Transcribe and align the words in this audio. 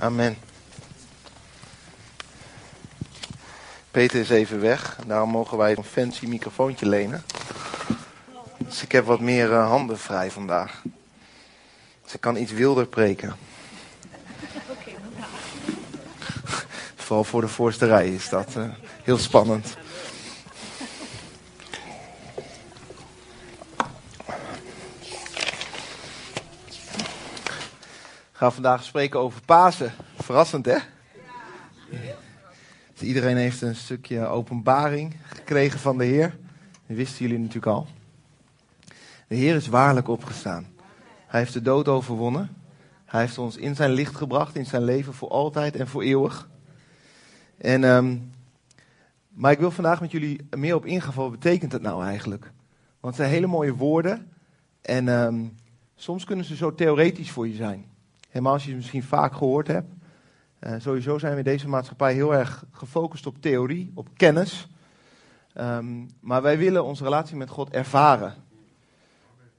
Amen. 0.00 0.36
Peter 3.90 4.20
is 4.20 4.30
even 4.30 4.60
weg. 4.60 4.98
Daarom 5.06 5.30
mogen 5.30 5.58
wij 5.58 5.76
een 5.76 5.84
fancy 5.84 6.26
microfoontje 6.26 6.88
lenen. 6.88 7.24
Dus 8.58 8.82
ik 8.82 8.92
heb 8.92 9.04
wat 9.04 9.20
meer 9.20 9.52
eh, 9.52 9.68
handen 9.68 9.98
vrij 9.98 10.30
vandaag. 10.30 10.82
Ze 12.04 12.18
kan 12.18 12.36
iets 12.36 12.52
wilder 12.52 12.86
preken. 12.86 13.36
Vooral 16.96 17.24
voor 17.24 17.40
de 17.40 17.48
voorste 17.48 17.86
rij 17.86 18.08
is 18.08 18.28
dat 18.28 18.54
uh, 18.56 18.64
heel 19.02 19.18
spannend. 19.18 19.76
Ga 28.40 28.50
vandaag 28.50 28.84
spreken 28.84 29.20
over 29.20 29.40
Pasen. 29.44 29.92
Verrassend, 30.16 30.66
hè? 30.66 30.76
Dus 32.92 33.02
iedereen 33.02 33.36
heeft 33.36 33.62
een 33.62 33.76
stukje 33.76 34.26
openbaring 34.26 35.16
gekregen 35.22 35.78
van 35.78 35.98
de 35.98 36.04
Heer. 36.04 36.36
Dat 36.86 36.96
wisten 36.96 37.22
jullie 37.22 37.38
natuurlijk 37.38 37.66
al. 37.66 37.86
De 39.28 39.34
Heer 39.34 39.54
is 39.54 39.66
waarlijk 39.66 40.08
opgestaan. 40.08 40.66
Hij 41.26 41.40
heeft 41.40 41.52
de 41.52 41.62
dood 41.62 41.88
overwonnen. 41.88 42.56
Hij 43.04 43.20
heeft 43.20 43.38
ons 43.38 43.56
in 43.56 43.74
zijn 43.74 43.90
licht 43.90 44.16
gebracht, 44.16 44.56
in 44.56 44.66
zijn 44.66 44.84
leven 44.84 45.14
voor 45.14 45.28
altijd 45.28 45.76
en 45.76 45.88
voor 45.88 46.02
eeuwig. 46.02 46.48
En, 47.58 47.84
um, 47.84 48.32
maar 49.28 49.52
ik 49.52 49.58
wil 49.58 49.70
vandaag 49.70 50.00
met 50.00 50.10
jullie 50.10 50.48
meer 50.56 50.74
op 50.74 50.86
ingaan 50.86 51.14
wat 51.14 51.30
betekent 51.30 51.72
het 51.72 51.82
nou 51.82 52.04
eigenlijk? 52.04 52.42
Want 53.00 53.16
het 53.16 53.22
zijn 53.24 53.30
hele 53.30 53.46
mooie 53.46 53.74
woorden. 53.74 54.30
En 54.82 55.08
um, 55.08 55.56
soms 55.94 56.24
kunnen 56.24 56.44
ze 56.44 56.56
zo 56.56 56.74
theoretisch 56.74 57.30
voor 57.30 57.48
je 57.48 57.54
zijn. 57.54 57.89
Helemaal 58.30 58.52
als 58.52 58.62
je 58.62 58.68
het 58.68 58.78
misschien 58.78 59.02
vaak 59.02 59.32
gehoord 59.32 59.66
hebt. 59.66 59.92
Uh, 60.60 60.74
sowieso 60.78 61.18
zijn 61.18 61.32
we 61.32 61.38
in 61.38 61.44
deze 61.44 61.68
maatschappij 61.68 62.14
heel 62.14 62.34
erg 62.34 62.64
gefocust 62.70 63.26
op 63.26 63.36
theorie, 63.40 63.90
op 63.94 64.08
kennis. 64.16 64.68
Um, 65.54 66.08
maar 66.20 66.42
wij 66.42 66.58
willen 66.58 66.84
onze 66.84 67.04
relatie 67.04 67.36
met 67.36 67.48
God 67.48 67.70
ervaren. 67.70 68.34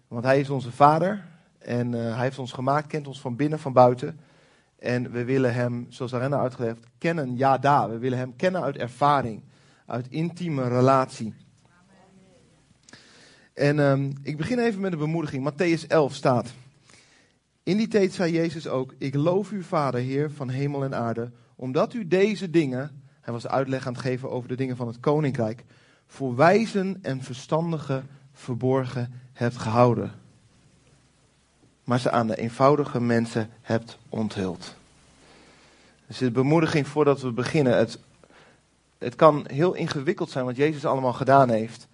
Want 0.08 0.23
Hij 0.23 0.40
is 0.40 0.50
onze 0.50 0.72
Vader 0.72 1.26
en 1.58 1.94
uh, 1.94 2.14
Hij 2.14 2.23
heeft 2.23 2.40
ons 2.40 2.52
gemaakt, 2.52 2.88
kent 2.88 3.08
ons 3.08 3.22
van 3.22 3.36
binnen, 3.36 3.59
van 3.59 3.73
buiten. 3.73 4.20
En 4.80 5.12
we 5.12 5.24
willen 5.24 5.53
Hem, 5.53 5.86
zoals 5.90 6.14
Arena 6.14 6.40
uitgelegd, 6.40 6.86
kennen, 6.98 7.38
ja 7.38 7.58
da. 7.58 7.90
We 7.90 7.98
willen 7.98 8.18
Hem 8.18 8.36
kennen 8.36 8.62
uit 8.62 8.78
ervaring, 8.78 9.44
uit 9.86 10.08
intieme 10.09 10.68
relatie. 10.68 11.34
En 13.53 13.80
um, 13.80 14.14
ik 14.24 14.38
begin 14.38 14.59
even 14.59 14.81
met 14.81 14.92
een 14.92 15.00
bemoediging. 15.00 15.52
Matthäus 15.52 15.88
11 15.88 16.14
staat. 16.14 16.53
In 17.64 17.78
die 17.78 17.88
tijd 17.88 18.14
zei 18.14 18.31
Jezus 18.31 18.67
ook: 18.67 18.94
Ik 18.98 19.16
loof 19.16 19.52
u, 19.52 19.64
Vader, 19.64 20.00
Heer 20.00 20.31
van 20.31 20.50
hemel 20.50 20.84
en 20.84 20.95
aarde, 20.95 21.31
omdat 21.56 21.94
u 21.94 22.08
deze 22.08 22.50
dingen, 22.50 23.03
hij 23.22 23.34
was 23.34 23.48
uitleg 23.48 23.88
aan 23.88 23.94
het 23.94 24.02
geven 24.02 24.30
over 24.30 24.50
de 24.50 24.56
dingen 24.56 24.76
van 24.76 24.88
het 24.88 25.00
koninkrijk, 25.00 25.64
voor 26.08 26.36
wijzen 26.36 27.00
en 27.02 27.23
verstandigen 27.23 28.08
verborgen 28.34 29.14
hebt 29.34 29.58
gehouden. 29.58 30.12
Maar 31.84 32.00
ze 32.00 32.12
aan 32.12 32.28
de 32.28 32.38
eenvoudige 32.38 33.02
mensen 33.02 33.50
hebt 33.62 33.98
onthuld. 34.09 34.75
Dus 36.08 36.18
de 36.18 36.31
bemoediging 36.31 36.88
voordat 36.88 37.22
we 37.22 37.31
beginnen. 37.31 37.78
Het, 37.78 38.00
het 38.98 39.16
kan 39.16 39.46
heel 39.48 39.73
ingewikkeld 39.73 40.30
zijn 40.30 40.46
wat 40.46 40.56
Jezus 40.56 40.86
allemaal 40.86 41.14
gedaan 41.14 41.50
heeft. 41.50 41.88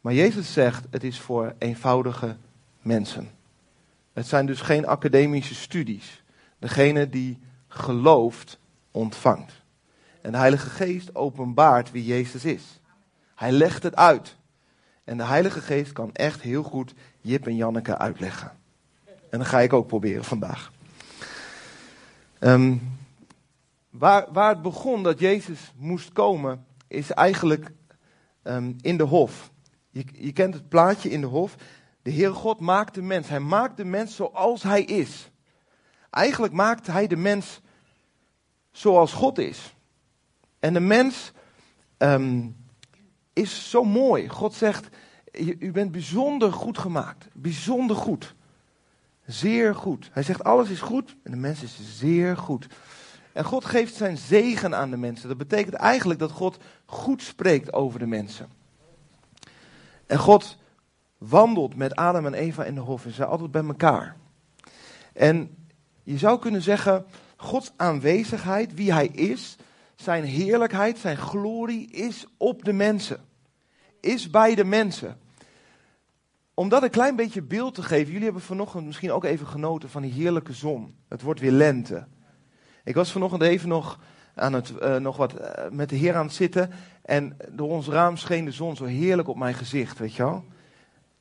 Maar 0.00 0.14
Jezus 0.14 0.52
zegt: 0.52 0.84
het 0.90 1.04
is 1.04 1.20
voor 1.20 1.54
eenvoudige 1.58 2.36
mensen. 2.82 3.30
Het 4.14 4.26
zijn 4.26 4.46
dus 4.46 4.60
geen 4.60 4.86
academische 4.86 5.54
studies. 5.54 6.22
Degene 6.58 7.08
die 7.08 7.38
gelooft, 7.68 8.58
ontvangt. 8.90 9.52
En 10.20 10.32
de 10.32 10.38
Heilige 10.38 10.70
Geest 10.70 11.14
openbaart 11.14 11.90
wie 11.90 12.04
Jezus 12.04 12.44
is. 12.44 12.80
Hij 13.34 13.52
legt 13.52 13.82
het 13.82 13.96
uit. 13.96 14.36
En 15.04 15.16
de 15.16 15.24
Heilige 15.24 15.60
Geest 15.60 15.92
kan 15.92 16.10
echt 16.12 16.40
heel 16.40 16.62
goed 16.62 16.94
Jip 17.20 17.46
en 17.46 17.56
Janneke 17.56 17.98
uitleggen. 17.98 18.52
En 19.30 19.38
dat 19.38 19.48
ga 19.48 19.60
ik 19.60 19.72
ook 19.72 19.86
proberen 19.86 20.24
vandaag. 20.24 20.72
Um, 22.40 22.96
waar, 23.90 24.26
waar 24.32 24.48
het 24.48 24.62
begon 24.62 25.02
dat 25.02 25.18
Jezus 25.18 25.72
moest 25.76 26.12
komen, 26.12 26.66
is 26.88 27.10
eigenlijk 27.10 27.72
um, 28.42 28.76
in 28.80 28.96
de 28.96 29.02
hof. 29.02 29.50
Je, 29.90 30.04
je 30.12 30.32
kent 30.32 30.54
het 30.54 30.68
plaatje 30.68 31.10
in 31.10 31.20
de 31.20 31.26
hof. 31.26 31.56
De 32.04 32.12
Heere 32.12 32.32
God 32.32 32.60
maakt 32.60 32.94
de 32.94 33.02
mens. 33.02 33.28
Hij 33.28 33.40
maakt 33.40 33.76
de 33.76 33.84
mens 33.84 34.16
zoals 34.16 34.62
hij 34.62 34.82
is. 34.82 35.30
Eigenlijk 36.10 36.52
maakt 36.52 36.86
hij 36.86 37.06
de 37.06 37.16
mens 37.16 37.60
zoals 38.70 39.12
God 39.12 39.38
is. 39.38 39.74
En 40.58 40.72
de 40.72 40.80
mens 40.80 41.32
um, 41.98 42.56
is 43.32 43.70
zo 43.70 43.84
mooi. 43.84 44.28
God 44.28 44.54
zegt, 44.54 44.88
u 45.58 45.72
bent 45.72 45.92
bijzonder 45.92 46.52
goed 46.52 46.78
gemaakt. 46.78 47.28
Bijzonder 47.32 47.96
goed. 47.96 48.34
Zeer 49.26 49.74
goed. 49.74 50.10
Hij 50.12 50.22
zegt, 50.22 50.44
alles 50.44 50.68
is 50.68 50.80
goed 50.80 51.16
en 51.22 51.30
de 51.30 51.36
mens 51.36 51.62
is 51.62 51.78
zeer 51.98 52.36
goed. 52.36 52.66
En 53.32 53.44
God 53.44 53.64
geeft 53.64 53.94
zijn 53.94 54.16
zegen 54.16 54.74
aan 54.74 54.90
de 54.90 54.96
mensen. 54.96 55.28
Dat 55.28 55.38
betekent 55.38 55.74
eigenlijk 55.74 56.20
dat 56.20 56.30
God 56.30 56.58
goed 56.84 57.22
spreekt 57.22 57.72
over 57.72 57.98
de 57.98 58.06
mensen. 58.06 58.48
En 60.06 60.18
God 60.18 60.58
wandelt 61.28 61.76
met 61.76 61.94
Adam 61.94 62.26
en 62.26 62.34
Eva 62.34 62.64
in 62.64 62.74
de 62.74 62.80
hof. 62.80 63.02
Ze 63.02 63.10
zijn 63.10 63.28
altijd 63.28 63.50
bij 63.50 63.64
elkaar. 63.64 64.16
En 65.12 65.56
je 66.02 66.18
zou 66.18 66.38
kunnen 66.38 66.62
zeggen, 66.62 67.06
Gods 67.36 67.72
aanwezigheid, 67.76 68.74
wie 68.74 68.92
hij 68.92 69.06
is, 69.06 69.56
zijn 69.94 70.24
heerlijkheid, 70.24 70.98
zijn 70.98 71.16
glorie 71.16 71.90
is 71.90 72.26
op 72.36 72.64
de 72.64 72.72
mensen. 72.72 73.20
Is 74.00 74.30
bij 74.30 74.54
de 74.54 74.64
mensen. 74.64 75.18
Om 76.54 76.68
dat 76.68 76.82
een 76.82 76.90
klein 76.90 77.16
beetje 77.16 77.42
beeld 77.42 77.74
te 77.74 77.82
geven, 77.82 78.06
jullie 78.06 78.24
hebben 78.24 78.42
vanochtend 78.42 78.86
misschien 78.86 79.12
ook 79.12 79.24
even 79.24 79.46
genoten 79.46 79.90
van 79.90 80.02
die 80.02 80.12
heerlijke 80.12 80.52
zon. 80.52 80.94
Het 81.08 81.22
wordt 81.22 81.40
weer 81.40 81.50
lente. 81.50 82.06
Ik 82.84 82.94
was 82.94 83.12
vanochtend 83.12 83.42
even 83.42 83.68
nog, 83.68 83.98
aan 84.34 84.52
het, 84.52 84.72
uh, 84.82 84.96
nog 84.96 85.16
wat 85.16 85.40
uh, 85.40 85.48
met 85.70 85.88
de 85.88 85.96
Heer 85.96 86.14
aan 86.14 86.26
het 86.26 86.34
zitten. 86.34 86.70
En 87.02 87.36
door 87.50 87.68
ons 87.68 87.88
raam 87.88 88.16
scheen 88.16 88.44
de 88.44 88.50
zon 88.50 88.76
zo 88.76 88.84
heerlijk 88.84 89.28
op 89.28 89.36
mijn 89.36 89.54
gezicht, 89.54 89.98
weet 89.98 90.14
je 90.14 90.22
wel. 90.22 90.44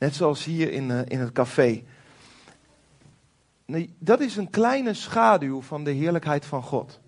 Net 0.03 0.15
zoals 0.15 0.43
hier 0.43 0.71
in, 0.71 0.89
uh, 0.89 0.99
in 1.07 1.19
het 1.19 1.31
café. 1.31 1.83
Nee, 3.65 3.93
dat 3.99 4.19
is 4.19 4.35
een 4.35 4.49
kleine 4.49 4.93
schaduw 4.93 5.61
van 5.61 5.83
de 5.83 5.91
heerlijkheid 5.91 6.45
van 6.45 6.63
God. 6.63 6.99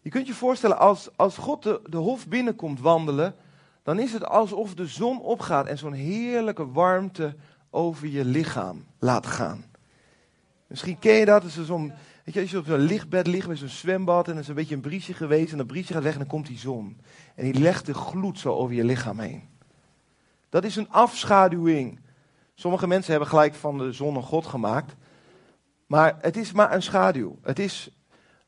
Je 0.00 0.10
kunt 0.10 0.26
je 0.26 0.34
voorstellen, 0.34 0.78
als, 0.78 1.08
als 1.16 1.36
God 1.36 1.62
de, 1.62 1.80
de 1.84 1.96
hof 1.96 2.28
binnenkomt 2.28 2.80
wandelen, 2.80 3.34
dan 3.82 3.98
is 3.98 4.12
het 4.12 4.26
alsof 4.26 4.74
de 4.74 4.86
zon 4.86 5.20
opgaat 5.20 5.66
en 5.66 5.78
zo'n 5.78 5.92
heerlijke 5.92 6.70
warmte 6.70 7.34
over 7.70 8.08
je 8.08 8.24
lichaam 8.24 8.84
laat 8.98 9.26
gaan. 9.26 9.64
Misschien 10.66 10.98
ken 10.98 11.14
je 11.14 11.24
dat, 11.24 11.42
als, 11.42 11.64
zo'n, 11.64 11.92
weet 12.24 12.50
je 12.50 12.58
op 12.58 12.66
zo'n 12.66 12.78
lichtbed 12.78 13.26
ligt 13.26 13.48
met 13.48 13.58
zo'n 13.58 13.68
zwembad 13.68 14.28
en 14.28 14.34
er 14.34 14.40
is 14.40 14.48
een 14.48 14.54
beetje 14.54 14.74
een 14.74 14.80
briesje 14.80 15.14
geweest 15.14 15.52
en 15.52 15.58
dat 15.58 15.66
briesje 15.66 15.92
gaat 15.92 16.02
weg 16.02 16.12
en 16.12 16.18
dan 16.18 16.28
komt 16.28 16.46
die 16.46 16.58
zon. 16.58 17.00
En 17.34 17.44
die 17.44 17.60
legt 17.60 17.86
de 17.86 17.94
gloed 17.94 18.38
zo 18.38 18.54
over 18.54 18.74
je 18.74 18.84
lichaam 18.84 19.18
heen. 19.18 19.42
Dat 20.48 20.64
is 20.64 20.76
een 20.76 20.90
afschaduwing 20.90 21.98
Sommige 22.60 22.86
mensen 22.86 23.10
hebben 23.10 23.28
gelijk 23.28 23.54
van 23.54 23.78
de 23.78 23.92
zon 23.92 24.16
een 24.16 24.22
God 24.22 24.46
gemaakt. 24.46 24.94
Maar 25.86 26.18
het 26.20 26.36
is 26.36 26.52
maar 26.52 26.72
een 26.72 26.82
schaduw. 26.82 27.38
Het 27.42 27.58
is, 27.58 27.90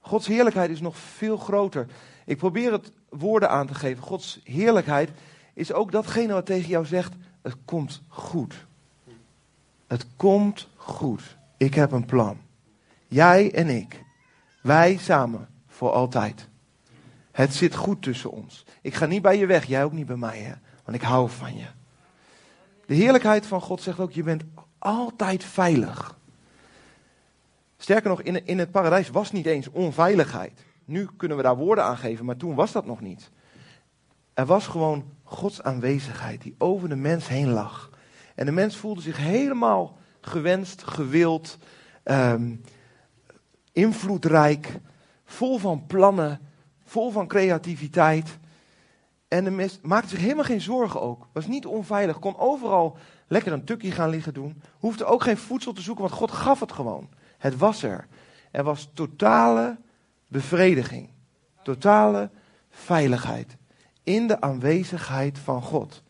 Gods 0.01 0.27
heerlijkheid 0.27 0.71
is 0.71 0.81
nog 0.81 0.97
veel 0.97 1.37
groter. 1.37 1.87
Ik 2.25 2.37
probeer 2.37 2.73
het 2.73 2.93
woorden 3.09 3.51
aan 3.51 3.67
te 3.67 3.75
geven. 3.75 4.03
Gods 4.03 4.41
heerlijkheid 4.45 5.11
is 5.55 5.73
ook 5.73 5.93
datgene 5.93 6.33
wat 6.33 6.47
tegen 6.47 6.69
jou 6.69 6.87
zegt: 6.87 7.15
het 7.43 7.57
komt 7.65 8.03
goed. 8.09 8.67
Het 9.87 10.07
komt 10.17 10.69
goed. 10.77 11.37
Ik 11.57 11.75
heb 11.75 11.93
een 11.93 12.07
plan. 12.07 12.39
Jij 13.07 13.55
en 13.55 13.69
ik. 13.69 14.05
Wij 14.63 14.97
samen 14.97 15.49
voor 15.67 15.91
altijd. 15.91 16.49
Het 17.33 17.55
zit 17.55 17.75
goed 17.75 18.03
tussen 18.03 18.31
ons. 18.31 18.65
Ik 18.83 18.95
ga 18.95 19.07
niet 19.07 19.23
bij 19.23 19.39
je 19.39 19.47
weg, 19.47 19.65
jij 19.65 19.85
ook 19.85 19.93
niet 19.93 20.07
bij 20.07 20.17
mij, 20.17 20.39
hè? 20.39 20.55
want 20.85 20.97
ik 20.97 21.03
hou 21.03 21.31
van 21.31 21.57
je. 21.57 21.67
De 22.91 22.97
heerlijkheid 22.97 23.47
van 23.47 23.61
God 23.61 23.83
zegt 23.83 23.99
ook, 23.99 24.13
je 24.13 24.23
bent 24.23 24.45
altijd 24.79 25.45
veilig. 25.45 26.19
Sterker 27.77 28.11
nog, 28.11 28.23
in, 28.23 28.47
in 28.47 28.59
het 28.59 28.71
paradijs 28.71 29.11
was 29.11 29.33
niet 29.33 29.47
eens 29.47 29.71
onveiligheid. 29.71 30.65
Nu 30.85 31.09
kunnen 31.17 31.37
we 31.37 31.43
daar 31.43 31.57
woorden 31.57 31.85
aan 31.85 31.97
geven, 31.97 32.25
maar 32.25 32.37
toen 32.37 32.55
was 32.55 32.73
dat 32.73 32.87
nog 32.87 33.01
niet. 33.01 33.31
Er 34.35 34.47
was 34.47 34.67
gewoon 34.67 35.05
Gods 35.23 35.63
aanwezigheid 35.63 36.43
die 36.43 36.55
over 36.59 36.89
de 36.89 36.97
mens 36.97 37.29
heen 37.29 37.51
lag. 37.51 37.91
En 38.35 38.47
de 38.47 38.53
mens 38.53 38.77
voelde 38.77 39.01
zich 39.01 39.17
helemaal 39.17 39.99
gewenst, 40.21 40.83
gewild, 40.83 41.59
um, 42.05 42.61
invloedrijk, 43.73 44.81
vol 45.25 45.59
van 45.59 45.87
plannen, 45.87 46.41
vol 46.85 47.11
van 47.11 47.27
creativiteit. 47.27 48.39
En 49.31 49.45
de 49.45 49.51
mens 49.51 49.79
maakte 49.83 50.09
zich 50.09 50.19
helemaal 50.19 50.45
geen 50.45 50.61
zorgen 50.61 51.01
ook. 51.01 51.29
Was 51.33 51.47
niet 51.47 51.67
onveilig. 51.67 52.19
Kon 52.19 52.39
overal 52.39 52.97
lekker 53.27 53.53
een 53.53 53.65
tukje 53.65 53.91
gaan 53.91 54.09
liggen 54.11 54.35
doen. 54.35 54.63
Hoefde 54.79 55.05
ook 55.05 55.23
geen 55.23 55.37
voedsel 55.37 55.73
te 55.73 55.81
zoeken, 55.81 56.05
want 56.05 56.17
God 56.17 56.31
gaf 56.31 56.61
het 56.61 56.73
gewoon. 56.73 57.09
Het 57.39 57.57
was 57.57 57.83
er. 57.83 58.07
Er 58.51 58.65
was 58.65 58.91
totale 58.95 59.79
bevrediging, 60.27 61.09
totale 61.63 62.31
veiligheid 62.71 63.57
in 64.03 64.27
de 64.27 64.41
aanwezigheid 64.41 65.39
van 65.39 65.63
God. 65.63 66.03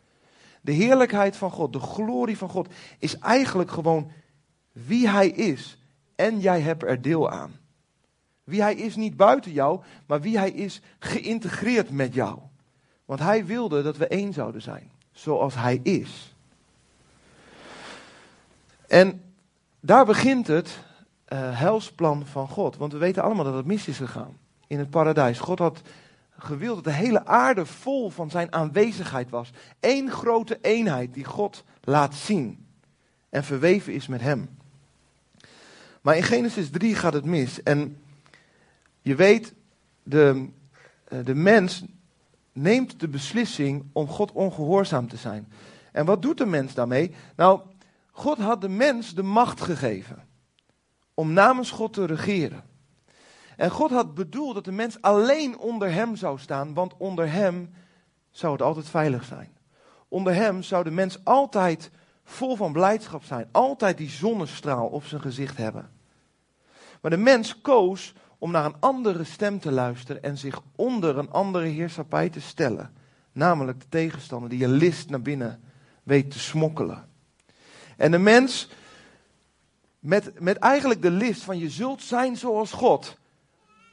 De 0.60 0.72
heerlijkheid 0.72 1.36
van 1.36 1.50
God, 1.50 1.72
de 1.72 1.80
glorie 1.80 2.38
van 2.38 2.48
God 2.48 2.68
is 2.98 3.18
eigenlijk 3.18 3.70
gewoon 3.70 4.10
wie 4.72 5.08
Hij 5.08 5.28
is 5.28 5.78
en 6.16 6.40
jij 6.40 6.60
hebt 6.60 6.82
er 6.82 7.02
deel 7.02 7.30
aan. 7.30 7.58
Wie 8.44 8.62
Hij 8.62 8.74
is 8.74 8.96
niet 8.96 9.16
buiten 9.16 9.52
jou, 9.52 9.80
maar 10.06 10.20
wie 10.20 10.38
Hij 10.38 10.50
is 10.50 10.80
geïntegreerd 10.98 11.90
met 11.90 12.14
jou. 12.14 12.38
Want 13.10 13.22
Hij 13.22 13.46
wilde 13.46 13.82
dat 13.82 13.96
we 13.96 14.06
één 14.06 14.32
zouden 14.32 14.62
zijn, 14.62 14.90
zoals 15.12 15.54
Hij 15.54 15.80
is. 15.82 16.34
En 18.86 19.22
daar 19.80 20.04
begint 20.04 20.46
het 20.46 20.78
uh, 21.28 21.58
helsplan 21.58 22.26
van 22.26 22.48
God. 22.48 22.76
Want 22.76 22.92
we 22.92 22.98
weten 22.98 23.22
allemaal 23.22 23.44
dat 23.44 23.54
het 23.54 23.66
mis 23.66 23.88
is 23.88 23.96
gegaan 23.96 24.38
in 24.66 24.78
het 24.78 24.90
paradijs. 24.90 25.38
God 25.38 25.58
had 25.58 25.80
gewild 26.38 26.74
dat 26.74 26.84
de 26.84 26.92
hele 26.92 27.26
aarde 27.26 27.66
vol 27.66 28.10
van 28.10 28.30
zijn 28.30 28.52
aanwezigheid 28.52 29.30
was. 29.30 29.50
Eén 29.80 30.10
grote 30.10 30.58
eenheid 30.60 31.14
die 31.14 31.24
God 31.24 31.64
laat 31.80 32.14
zien 32.14 32.66
en 33.28 33.44
verweven 33.44 33.92
is 33.92 34.06
met 34.06 34.20
hem. 34.20 34.58
Maar 36.00 36.16
in 36.16 36.22
Genesis 36.22 36.70
3 36.70 36.94
gaat 36.94 37.12
het 37.12 37.24
mis. 37.24 37.62
En 37.62 38.02
je 39.00 39.14
weet, 39.14 39.54
de, 40.02 40.48
eh, 41.04 41.24
de 41.24 41.34
mens 41.34 41.84
neemt 42.52 43.00
de 43.00 43.08
beslissing 43.08 43.84
om 43.92 44.08
God 44.08 44.32
ongehoorzaam 44.32 45.08
te 45.08 45.16
zijn. 45.16 45.52
En 45.92 46.04
wat 46.04 46.22
doet 46.22 46.38
de 46.38 46.46
mens 46.46 46.74
daarmee? 46.74 47.14
Nou, 47.36 47.60
God 48.10 48.38
had 48.38 48.60
de 48.60 48.68
mens 48.68 49.14
de 49.14 49.22
macht 49.22 49.60
gegeven 49.60 50.28
om 51.14 51.32
namens 51.32 51.70
God 51.70 51.92
te 51.92 52.04
regeren. 52.04 52.64
En 53.56 53.70
God 53.70 53.90
had 53.90 54.14
bedoeld 54.14 54.54
dat 54.54 54.64
de 54.64 54.72
mens 54.72 55.02
alleen 55.02 55.58
onder 55.58 55.92
hem 55.92 56.16
zou 56.16 56.38
staan, 56.38 56.74
want 56.74 56.96
onder 56.96 57.32
hem 57.32 57.74
zou 58.30 58.52
het 58.52 58.62
altijd 58.62 58.88
veilig 58.88 59.24
zijn. 59.24 59.56
Onder 60.08 60.34
hem 60.34 60.62
zou 60.62 60.84
de 60.84 60.90
mens 60.90 61.24
altijd 61.24 61.90
vol 62.24 62.56
van 62.56 62.72
blijdschap 62.72 63.24
zijn, 63.24 63.48
altijd 63.52 63.98
die 63.98 64.08
zonnestraal 64.08 64.86
op 64.86 65.04
zijn 65.04 65.20
gezicht 65.20 65.56
hebben. 65.56 65.90
Maar 67.00 67.10
de 67.10 67.16
mens 67.16 67.60
koos 67.60 68.14
om 68.40 68.50
naar 68.50 68.64
een 68.64 68.80
andere 68.80 69.24
stem 69.24 69.60
te 69.60 69.72
luisteren 69.72 70.22
en 70.22 70.38
zich 70.38 70.60
onder 70.76 71.18
een 71.18 71.30
andere 71.30 71.66
heerschappij 71.66 72.28
te 72.28 72.40
stellen. 72.40 72.94
Namelijk 73.32 73.80
de 73.80 73.88
tegenstander 73.88 74.48
die 74.48 74.58
je 74.58 74.68
list 74.68 75.10
naar 75.10 75.22
binnen 75.22 75.60
weet 76.02 76.30
te 76.30 76.38
smokkelen. 76.38 77.08
En 77.96 78.10
de 78.10 78.18
mens, 78.18 78.68
met, 79.98 80.40
met 80.40 80.56
eigenlijk 80.56 81.02
de 81.02 81.10
list 81.10 81.42
van 81.42 81.58
je 81.58 81.70
zult 81.70 82.02
zijn 82.02 82.36
zoals 82.36 82.72
God, 82.72 83.18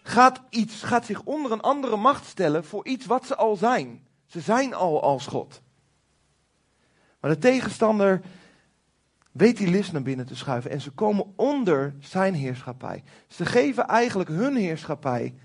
gaat, 0.03 0.41
iets, 0.49 0.83
gaat 0.83 1.05
zich 1.05 1.21
onder 1.23 1.51
een 1.51 1.61
andere 1.61 1.97
macht 1.97 2.25
stellen 2.25 2.65
voor 2.65 2.85
iets 2.85 3.05
wat 3.05 3.25
ze 3.25 3.35
al 3.35 3.55
zijn. 3.55 4.07
Ze 4.25 4.39
zijn 4.39 4.73
al 4.73 5.01
als 5.01 5.25
God. 5.25 5.61
Maar 7.19 7.31
de 7.31 7.37
tegenstander 7.37 8.21
weet 9.37 9.57
die 9.57 9.67
list 9.67 9.91
naar 9.91 10.01
binnen 10.01 10.25
te 10.25 10.35
schuiven 10.35 10.71
en 10.71 10.81
ze 10.81 10.91
komen 10.91 11.33
onder 11.35 11.95
zijn 11.99 12.33
heerschappij. 12.33 13.03
Ze 13.27 13.45
geven 13.45 13.87
eigenlijk 13.87 14.29
hun 14.29 14.55
heerschappij. 14.55 15.35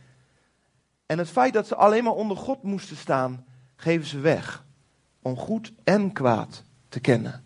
En 1.06 1.18
het 1.18 1.28
feit 1.28 1.52
dat 1.52 1.66
ze 1.66 1.74
alleen 1.74 2.04
maar 2.04 2.12
onder 2.12 2.36
God 2.36 2.62
moesten 2.62 2.96
staan, 2.96 3.44
geven 3.76 4.06
ze 4.06 4.18
weg. 4.18 4.64
Om 5.22 5.36
goed 5.36 5.72
en 5.84 6.12
kwaad 6.12 6.64
te 6.88 7.00
kennen. 7.00 7.44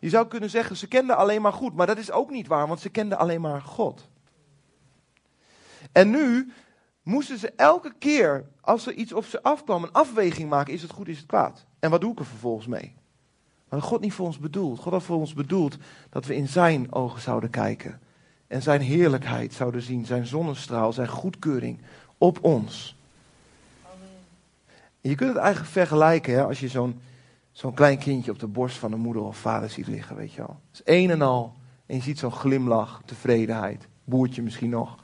Je 0.00 0.08
zou 0.08 0.28
kunnen 0.28 0.50
zeggen, 0.50 0.76
ze 0.76 0.88
kenden 0.88 1.16
alleen 1.16 1.42
maar 1.42 1.52
goed, 1.52 1.74
maar 1.74 1.86
dat 1.86 1.98
is 1.98 2.10
ook 2.10 2.30
niet 2.30 2.46
waar, 2.46 2.66
want 2.68 2.80
ze 2.80 2.88
kenden 2.88 3.18
alleen 3.18 3.40
maar 3.40 3.62
God. 3.62 4.08
En 5.92 6.10
nu 6.10 6.52
moesten 7.02 7.38
ze 7.38 7.52
elke 7.56 7.94
keer, 7.98 8.48
als 8.60 8.86
er 8.86 8.92
iets 8.92 9.12
op 9.12 9.24
ze 9.24 9.42
afkwam, 9.42 9.82
een 9.82 9.92
afweging 9.92 10.50
maken: 10.50 10.72
is 10.72 10.82
het 10.82 10.90
goed, 10.90 11.08
is 11.08 11.16
het 11.16 11.26
kwaad? 11.26 11.66
En 11.78 11.90
wat 11.90 12.00
doe 12.00 12.12
ik 12.12 12.18
er 12.18 12.26
vervolgens 12.26 12.66
mee? 12.66 12.94
Maar 13.72 13.82
God 13.82 14.00
niet 14.00 14.12
voor 14.12 14.26
ons 14.26 14.38
bedoeld. 14.38 14.78
God 14.78 14.92
had 14.92 15.02
voor 15.02 15.16
ons 15.16 15.34
bedoeld 15.34 15.76
dat 16.10 16.26
we 16.26 16.34
in 16.36 16.48
zijn 16.48 16.92
ogen 16.92 17.20
zouden 17.20 17.50
kijken. 17.50 18.00
En 18.46 18.62
zijn 18.62 18.80
heerlijkheid 18.80 19.52
zouden 19.52 19.82
zien, 19.82 20.06
zijn 20.06 20.26
zonnestraal, 20.26 20.92
zijn 20.92 21.08
goedkeuring 21.08 21.78
op 22.18 22.44
ons. 22.44 22.96
Je 25.00 25.14
kunt 25.14 25.30
het 25.32 25.38
eigenlijk 25.38 25.72
vergelijken 25.72 26.34
hè, 26.34 26.44
als 26.44 26.60
je 26.60 26.68
zo'n 26.68 27.00
zo'n 27.52 27.74
klein 27.74 27.98
kindje 27.98 28.30
op 28.30 28.38
de 28.38 28.46
borst 28.46 28.76
van 28.76 28.92
een 28.92 29.00
moeder 29.00 29.22
of 29.22 29.36
vader 29.36 29.70
ziet 29.70 29.86
liggen, 29.86 30.16
weet 30.16 30.32
je 30.32 30.40
wel. 30.40 30.60
Het 30.70 30.80
is 30.86 30.94
een 30.94 31.10
en 31.10 31.22
al. 31.22 31.54
En 31.86 31.96
je 31.96 32.02
ziet 32.02 32.18
zo'n 32.18 32.32
glimlach, 32.32 33.02
tevredenheid, 33.04 33.88
boertje 34.04 34.42
misschien 34.42 34.70
nog. 34.70 34.98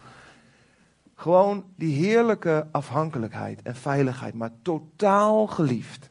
Gewoon 1.14 1.64
die 1.76 1.94
heerlijke 1.94 2.66
afhankelijkheid 2.70 3.62
en 3.62 3.76
veiligheid, 3.76 4.34
maar 4.34 4.52
totaal 4.62 5.46
geliefd. 5.46 6.10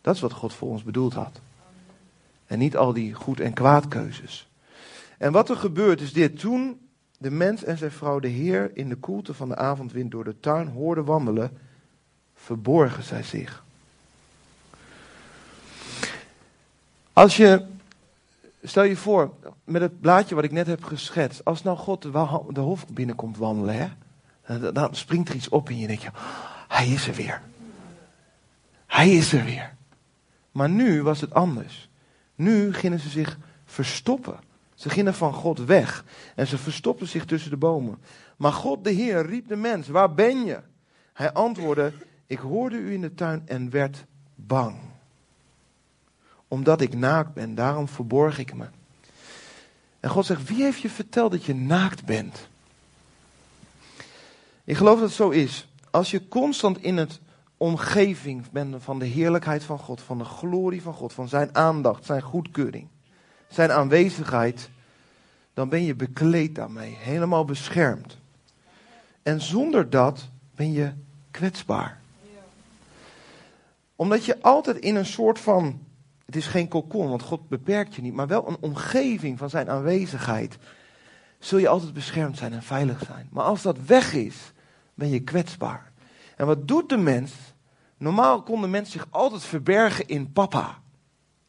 Dat 0.00 0.14
is 0.14 0.20
wat 0.20 0.32
God 0.32 0.54
voor 0.54 0.68
ons 0.68 0.82
bedoeld 0.82 1.14
had. 1.14 1.40
En 2.50 2.58
niet 2.58 2.76
al 2.76 2.92
die 2.92 3.14
goed- 3.14 3.40
en 3.40 3.52
kwaadkeuzes. 3.52 4.48
En 5.18 5.32
wat 5.32 5.48
er 5.48 5.56
gebeurt 5.56 6.00
is 6.00 6.12
dit. 6.12 6.38
Toen 6.38 6.88
de 7.18 7.30
mens 7.30 7.64
en 7.64 7.78
zijn 7.78 7.90
vrouw 7.90 8.18
de 8.18 8.28
Heer 8.28 8.70
in 8.74 8.88
de 8.88 8.96
koelte 8.96 9.34
van 9.34 9.48
de 9.48 9.56
avondwind 9.56 10.10
door 10.10 10.24
de 10.24 10.40
tuin 10.40 10.68
hoorden 10.68 11.04
wandelen, 11.04 11.58
verborgen 12.34 13.02
zij 13.02 13.22
zich. 13.22 13.64
Als 17.12 17.36
je, 17.36 17.66
stel 18.62 18.82
je 18.82 18.96
voor, 18.96 19.34
met 19.64 19.82
het 19.82 20.00
blaadje 20.00 20.34
wat 20.34 20.44
ik 20.44 20.52
net 20.52 20.66
heb 20.66 20.84
geschetst, 20.84 21.44
als 21.44 21.62
nou 21.62 21.76
God 21.76 22.02
de 22.48 22.60
hof 22.60 22.86
binnenkomt 22.86 23.36
wandelen, 23.36 23.96
hè, 24.42 24.72
dan 24.72 24.94
springt 24.94 25.28
er 25.28 25.34
iets 25.34 25.48
op 25.48 25.70
in 25.70 25.76
je 25.76 25.82
en 25.82 25.88
denk 25.88 26.00
je, 26.00 26.10
hij 26.68 26.88
is 26.88 27.08
er 27.08 27.14
weer. 27.14 27.42
Hij 28.86 29.10
is 29.10 29.32
er 29.32 29.44
weer. 29.44 29.74
Maar 30.52 30.70
nu 30.70 31.02
was 31.02 31.20
het 31.20 31.34
anders. 31.34 31.89
Nu 32.40 32.72
gingen 32.74 32.98
ze 32.98 33.08
zich 33.08 33.38
verstoppen. 33.64 34.38
Ze 34.74 34.90
gingen 34.90 35.14
van 35.14 35.32
God 35.32 35.58
weg 35.58 36.04
en 36.34 36.46
ze 36.46 36.58
verstopten 36.58 37.08
zich 37.08 37.24
tussen 37.24 37.50
de 37.50 37.56
bomen. 37.56 37.98
Maar 38.36 38.52
God 38.52 38.84
de 38.84 38.90
Heer 38.90 39.26
riep 39.26 39.48
de 39.48 39.56
mens, 39.56 39.88
waar 39.88 40.14
ben 40.14 40.44
je? 40.44 40.60
Hij 41.12 41.32
antwoordde, 41.32 41.92
ik 42.26 42.38
hoorde 42.38 42.76
u 42.76 42.92
in 42.92 43.00
de 43.00 43.14
tuin 43.14 43.42
en 43.46 43.70
werd 43.70 44.04
bang. 44.34 44.76
Omdat 46.48 46.80
ik 46.80 46.94
naakt 46.94 47.34
ben, 47.34 47.54
daarom 47.54 47.88
verborg 47.88 48.38
ik 48.38 48.54
me. 48.54 48.66
En 50.00 50.10
God 50.10 50.26
zegt, 50.26 50.48
wie 50.48 50.62
heeft 50.62 50.80
je 50.80 50.90
verteld 50.90 51.30
dat 51.30 51.44
je 51.44 51.54
naakt 51.54 52.04
bent? 52.04 52.48
Ik 54.64 54.76
geloof 54.76 54.98
dat 54.98 55.08
het 55.08 55.16
zo 55.16 55.28
is. 55.28 55.68
Als 55.90 56.10
je 56.10 56.28
constant 56.28 56.82
in 56.82 56.96
het 56.96 57.20
omgeving 57.60 58.50
bent 58.50 58.74
van 58.78 58.98
de 58.98 59.04
heerlijkheid 59.04 59.64
van 59.64 59.78
God, 59.78 60.00
van 60.02 60.18
de 60.18 60.24
glorie 60.24 60.82
van 60.82 60.94
God, 60.94 61.12
van 61.12 61.28
zijn 61.28 61.54
aandacht, 61.54 62.04
zijn 62.04 62.22
goedkeuring, 62.22 62.88
zijn 63.48 63.72
aanwezigheid, 63.72 64.70
dan 65.54 65.68
ben 65.68 65.84
je 65.84 65.94
bekleed 65.94 66.54
daarmee, 66.54 66.96
helemaal 66.98 67.44
beschermd. 67.44 68.18
En 69.22 69.40
zonder 69.40 69.90
dat 69.90 70.28
ben 70.54 70.72
je 70.72 70.92
kwetsbaar. 71.30 72.00
Omdat 73.96 74.24
je 74.24 74.42
altijd 74.42 74.76
in 74.76 74.96
een 74.96 75.06
soort 75.06 75.38
van, 75.38 75.80
het 76.26 76.36
is 76.36 76.46
geen 76.46 76.68
kokon, 76.68 77.08
want 77.08 77.22
God 77.22 77.48
beperkt 77.48 77.94
je 77.94 78.02
niet, 78.02 78.14
maar 78.14 78.26
wel 78.26 78.48
een 78.48 78.58
omgeving 78.60 79.38
van 79.38 79.50
zijn 79.50 79.70
aanwezigheid, 79.70 80.58
zul 81.38 81.58
je 81.58 81.68
altijd 81.68 81.92
beschermd 81.92 82.38
zijn 82.38 82.52
en 82.52 82.62
veilig 82.62 83.02
zijn. 83.06 83.28
Maar 83.30 83.44
als 83.44 83.62
dat 83.62 83.78
weg 83.86 84.12
is, 84.12 84.52
ben 84.94 85.08
je 85.08 85.20
kwetsbaar. 85.20 85.92
En 86.36 86.46
wat 86.46 86.68
doet 86.68 86.88
de 86.88 86.96
mens? 86.96 87.32
Normaal 88.00 88.42
kon 88.42 88.60
de 88.60 88.66
mens 88.66 88.90
zich 88.90 89.06
altijd 89.10 89.44
verbergen 89.44 90.06
in 90.08 90.32
papa 90.32 90.78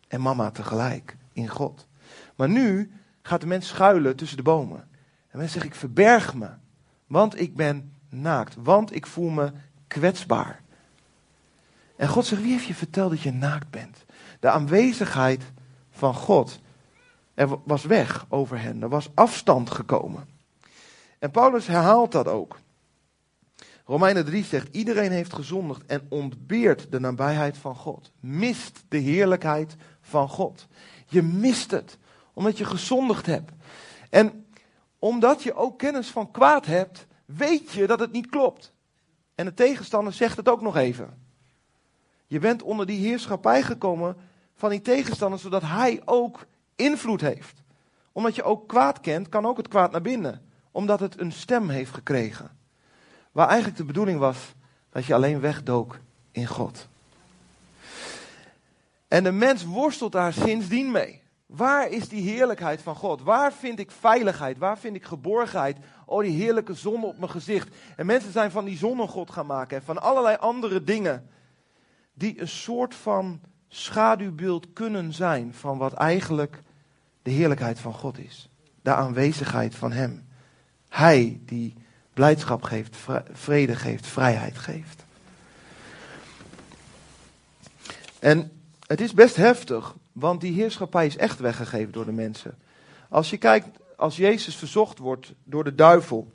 en 0.07 0.21
mama 0.21 0.51
tegelijk, 0.51 1.17
in 1.33 1.47
God. 1.47 1.87
Maar 2.35 2.49
nu 2.49 2.91
gaat 3.21 3.41
de 3.41 3.47
mens 3.47 3.67
schuilen 3.67 4.15
tussen 4.15 4.37
de 4.37 4.43
bomen. 4.43 4.89
En 5.27 5.37
mensen 5.37 5.59
zegt, 5.59 5.73
ik 5.73 5.79
verberg 5.79 6.33
me, 6.33 6.49
want 7.07 7.39
ik 7.39 7.55
ben 7.55 7.93
naakt, 8.09 8.55
want 8.59 8.95
ik 8.95 9.05
voel 9.05 9.29
me 9.29 9.51
kwetsbaar. 9.87 10.61
En 11.95 12.07
God 12.07 12.25
zegt, 12.25 12.41
wie 12.41 12.51
heeft 12.51 12.65
je 12.65 12.73
verteld 12.73 13.09
dat 13.09 13.21
je 13.21 13.31
naakt 13.31 13.69
bent? 13.69 14.05
De 14.39 14.49
aanwezigheid 14.49 15.43
van 15.91 16.13
God 16.13 16.59
er 17.33 17.57
was 17.63 17.83
weg 17.83 18.25
over 18.29 18.59
hen, 18.61 18.81
er 18.81 18.89
was 18.89 19.09
afstand 19.13 19.69
gekomen. 19.69 20.27
En 21.19 21.31
Paulus 21.31 21.67
herhaalt 21.67 22.11
dat 22.11 22.27
ook. 22.27 22.59
Romeinen 23.91 24.25
3 24.25 24.43
zegt, 24.43 24.75
iedereen 24.75 25.11
heeft 25.11 25.33
gezondigd 25.33 25.85
en 25.85 26.05
ontbeert 26.09 26.91
de 26.91 26.99
nabijheid 26.99 27.57
van 27.57 27.75
God. 27.75 28.11
Mist 28.19 28.83
de 28.87 28.97
heerlijkheid 28.97 29.75
van 30.01 30.29
God. 30.29 30.67
Je 31.07 31.21
mist 31.21 31.71
het, 31.71 31.97
omdat 32.33 32.57
je 32.57 32.65
gezondigd 32.65 33.25
hebt. 33.25 33.51
En 34.09 34.45
omdat 34.99 35.43
je 35.43 35.53
ook 35.53 35.77
kennis 35.77 36.07
van 36.07 36.31
kwaad 36.31 36.65
hebt, 36.65 37.07
weet 37.25 37.71
je 37.71 37.87
dat 37.87 37.99
het 37.99 38.11
niet 38.11 38.29
klopt. 38.29 38.73
En 39.35 39.45
de 39.45 39.53
tegenstander 39.53 40.13
zegt 40.13 40.37
het 40.37 40.49
ook 40.49 40.61
nog 40.61 40.75
even. 40.75 41.17
Je 42.27 42.39
bent 42.39 42.61
onder 42.61 42.85
die 42.85 43.07
heerschappij 43.07 43.63
gekomen 43.63 44.15
van 44.55 44.69
die 44.69 44.81
tegenstander, 44.81 45.39
zodat 45.39 45.61
hij 45.61 46.01
ook 46.05 46.45
invloed 46.75 47.21
heeft. 47.21 47.63
Omdat 48.11 48.35
je 48.35 48.43
ook 48.43 48.67
kwaad 48.67 48.99
kent, 48.99 49.29
kan 49.29 49.45
ook 49.45 49.57
het 49.57 49.67
kwaad 49.67 49.91
naar 49.91 50.01
binnen. 50.01 50.41
Omdat 50.71 50.99
het 50.99 51.19
een 51.19 51.31
stem 51.31 51.69
heeft 51.69 51.93
gekregen. 51.93 52.59
Waar 53.31 53.47
eigenlijk 53.47 53.77
de 53.77 53.85
bedoeling 53.85 54.19
was 54.19 54.53
dat 54.89 55.05
je 55.05 55.13
alleen 55.13 55.39
wegdook 55.39 55.99
in 56.31 56.47
God. 56.47 56.87
En 59.07 59.23
de 59.23 59.31
mens 59.31 59.63
worstelt 59.63 60.11
daar 60.11 60.33
sindsdien 60.33 60.91
mee. 60.91 61.21
Waar 61.45 61.89
is 61.89 62.09
die 62.09 62.29
heerlijkheid 62.29 62.81
van 62.81 62.95
God? 62.95 63.21
Waar 63.21 63.53
vind 63.53 63.79
ik 63.79 63.91
veiligheid? 63.91 64.57
Waar 64.57 64.77
vind 64.77 64.95
ik 64.95 65.03
geborgenheid? 65.03 65.77
Oh, 66.05 66.21
die 66.21 66.41
heerlijke 66.41 66.73
zon 66.73 67.03
op 67.03 67.17
mijn 67.17 67.31
gezicht. 67.31 67.75
En 67.95 68.05
mensen 68.05 68.31
zijn 68.31 68.51
van 68.51 68.65
die 68.65 68.77
zon 68.77 68.99
een 68.99 69.07
God 69.07 69.31
gaan 69.31 69.45
maken. 69.45 69.77
En 69.77 69.83
van 69.83 70.01
allerlei 70.01 70.37
andere 70.37 70.83
dingen. 70.83 71.29
Die 72.13 72.41
een 72.41 72.47
soort 72.47 72.95
van 72.95 73.39
schaduwbeeld 73.67 74.73
kunnen 74.73 75.13
zijn 75.13 75.53
van 75.53 75.77
wat 75.77 75.93
eigenlijk 75.93 76.61
de 77.21 77.31
heerlijkheid 77.31 77.79
van 77.79 77.93
God 77.93 78.17
is. 78.17 78.49
De 78.81 78.93
aanwezigheid 78.93 79.75
van 79.75 79.91
Hem. 79.91 80.27
Hij 80.89 81.41
die 81.45 81.73
blijdschap 82.21 82.63
geeft, 82.63 82.97
vrede 83.31 83.75
geeft, 83.75 84.07
vrijheid 84.07 84.57
geeft. 84.57 85.05
En 88.19 88.51
het 88.87 89.01
is 89.01 89.13
best 89.13 89.35
heftig, 89.35 89.95
want 90.11 90.41
die 90.41 90.53
heerschappij 90.53 91.05
is 91.05 91.17
echt 91.17 91.39
weggegeven 91.39 91.91
door 91.91 92.05
de 92.05 92.11
mensen. 92.11 92.57
Als 93.09 93.29
je 93.29 93.37
kijkt, 93.37 93.67
als 93.97 94.17
Jezus 94.17 94.55
verzocht 94.55 94.97
wordt 94.97 95.33
door 95.43 95.63
de 95.63 95.75
duivel, 95.75 96.31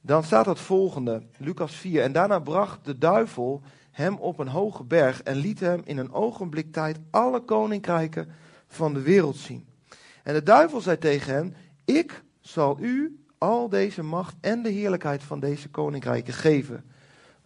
dan 0.00 0.24
staat 0.24 0.46
het 0.46 0.60
volgende, 0.60 1.22
Lucas 1.36 1.74
4. 1.74 2.02
En 2.02 2.12
daarna 2.12 2.38
bracht 2.38 2.84
de 2.84 2.98
duivel 2.98 3.62
hem 3.90 4.16
op 4.16 4.38
een 4.38 4.48
hoge 4.48 4.84
berg 4.84 5.22
en 5.22 5.36
liet 5.36 5.60
hem 5.60 5.82
in 5.84 5.98
een 5.98 6.12
ogenblik 6.12 6.72
tijd 6.72 6.98
alle 7.10 7.40
koninkrijken 7.40 8.28
van 8.68 8.94
de 8.94 9.02
wereld 9.02 9.36
zien. 9.36 9.66
En 10.22 10.34
de 10.34 10.42
duivel 10.42 10.80
zei 10.80 10.98
tegen 10.98 11.34
hem: 11.34 11.54
Ik 11.84 12.22
zal 12.40 12.78
u 12.80 13.23
al 13.44 13.68
deze 13.68 14.02
macht 14.02 14.34
en 14.40 14.62
de 14.62 14.70
heerlijkheid 14.70 15.22
van 15.22 15.40
deze 15.40 15.68
koninkrijken 15.68 16.34
geven, 16.34 16.84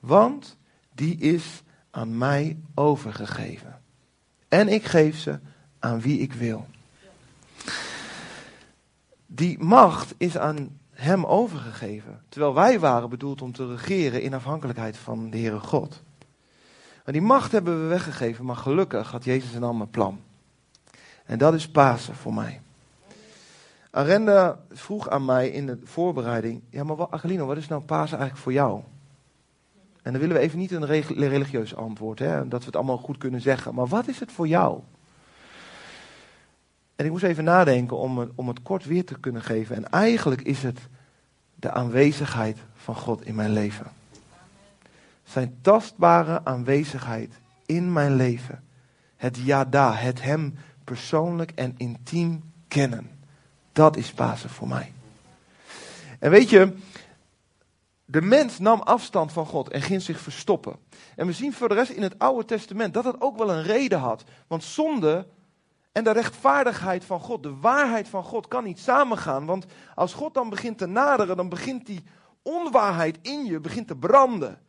want 0.01 0.57
die 0.95 1.17
is 1.17 1.63
aan 1.91 2.19
mij 2.19 2.57
overgegeven. 2.75 3.81
En 4.49 4.69
ik 4.69 4.85
geef 4.85 5.19
ze 5.19 5.39
aan 5.79 6.01
wie 6.01 6.19
ik 6.19 6.33
wil. 6.33 6.67
Die 9.27 9.59
macht 9.59 10.15
is 10.17 10.39
aan 10.39 10.79
hem 10.91 11.25
overgegeven, 11.25 12.23
terwijl 12.29 12.55
wij 12.55 12.81
waren 12.81 13.09
bedoeld 13.09 13.43
om 13.43 13.53
te 13.53 13.67
regeren 13.67 14.23
in 14.23 14.35
afhankelijkheid 14.35 14.97
van 14.97 15.31
de 15.31 15.39
Heere 15.39 15.61
God. 15.61 16.03
Maar 17.05 17.13
die 17.13 17.23
macht 17.23 17.53
hebben 17.53 17.83
we 17.83 17.89
weggegeven, 17.89 18.45
maar 18.45 18.57
gelukkig 18.57 19.11
had 19.11 19.25
Jezus 19.25 19.55
een 19.55 19.63
ander 19.63 19.87
plan. 19.87 20.21
En 21.25 21.39
dat 21.39 21.55
is 21.55 21.69
Pasen 21.69 22.15
voor 22.15 22.35
mij. 22.35 22.61
Arenda 23.91 24.59
vroeg 24.71 25.09
aan 25.09 25.25
mij 25.25 25.49
in 25.49 25.67
de 25.67 25.79
voorbereiding: 25.85 26.63
Ja, 26.71 26.85
maar 26.85 27.11
Agelino, 27.11 27.47
wat 27.47 27.57
is 27.57 27.69
nou 27.69 27.83
Pasen 27.83 28.19
eigenlijk 28.19 28.43
voor 28.43 28.53
jou? 28.53 28.83
En 30.03 30.13
dan 30.13 30.21
willen 30.21 30.37
we 30.37 30.43
even 30.43 30.59
niet 30.59 30.73
een 30.73 30.87
religieus 31.29 31.75
antwoord, 31.75 32.19
hè, 32.19 32.49
dat 32.49 32.61
we 32.61 32.67
het 32.67 32.77
allemaal 32.77 32.99
goed 32.99 33.19
kunnen 33.19 33.41
zeggen. 33.41 33.75
Maar 33.75 33.87
wat 33.87 34.09
is 34.09 34.21
het 34.21 34.33
voor 34.33 34.49
jou? 34.49 34.81
En 36.97 37.05
ik 37.05 37.11
moest 37.11 37.25
even 37.25 37.45
nadenken 37.45 37.97
om 37.97 38.19
het, 38.19 38.31
om 38.35 38.49
het 38.49 38.63
kort 38.63 38.85
weer 38.85 39.05
te 39.05 39.19
kunnen 39.19 39.43
geven. 39.43 39.77
En 39.77 39.91
eigenlijk 39.91 40.43
is 40.43 40.63
het 40.63 40.81
de 41.55 41.71
aanwezigheid 41.71 42.59
van 42.75 42.95
God 42.95 43.27
in 43.27 43.35
mijn 43.35 43.53
leven. 43.53 43.87
Zijn 45.25 45.59
tastbare 45.61 46.45
aanwezigheid 46.45 47.33
in 47.67 47.93
mijn 47.93 48.15
leven. 48.15 48.63
Het 49.17 49.37
yada, 49.37 49.95
het 49.95 50.23
hem 50.23 50.55
persoonlijk 50.85 51.51
en 51.51 51.75
intiem 51.77 52.43
kennen. 52.69 53.18
Dat 53.79 53.97
is 53.97 54.13
Pasen 54.13 54.51
voor 54.51 54.69
mij. 54.69 54.93
En 56.19 56.31
weet 56.31 56.51
je, 56.51 56.77
de 58.05 58.23
mens 58.23 58.59
nam 58.59 58.81
afstand 58.81 59.33
van 59.33 59.47
God 59.47 59.69
en 59.69 59.83
ging 59.83 60.03
zich 60.03 60.21
verstoppen. 60.21 60.77
En 61.17 61.27
we 61.27 61.33
zien 61.33 61.53
voor 61.53 61.69
de 61.69 61.75
rest 61.75 61.91
in 61.91 62.03
het 62.03 62.19
Oude 62.19 62.45
Testament 62.45 62.95
dat 62.95 63.05
dat 63.05 63.21
ook 63.21 63.37
wel 63.37 63.51
een 63.51 63.63
reden 63.63 63.99
had. 63.99 64.25
Want 64.47 64.65
zonde 64.65 65.27
en 65.93 66.05
de 66.05 66.11
rechtvaardigheid 66.11 67.05
van 67.05 67.21
God, 67.21 67.43
de 67.43 67.57
waarheid 67.57 68.09
van 68.09 68.23
God, 68.23 68.49
kan 68.49 68.65
niet 68.65 68.79
samengaan. 68.79 69.47
Want 69.47 69.67
als 69.95 70.15
God 70.15 70.35
dan 70.35 70.51
begint 70.51 70.79
te 70.79 70.87
naderen, 70.87 71.37
dan 71.37 71.49
begint 71.49 71.87
die 71.87 72.05
onwaarheid 72.43 73.19
in 73.23 73.45
je 73.45 73.61
begint 73.61 73.87
te 73.87 73.97
branden. 73.97 74.61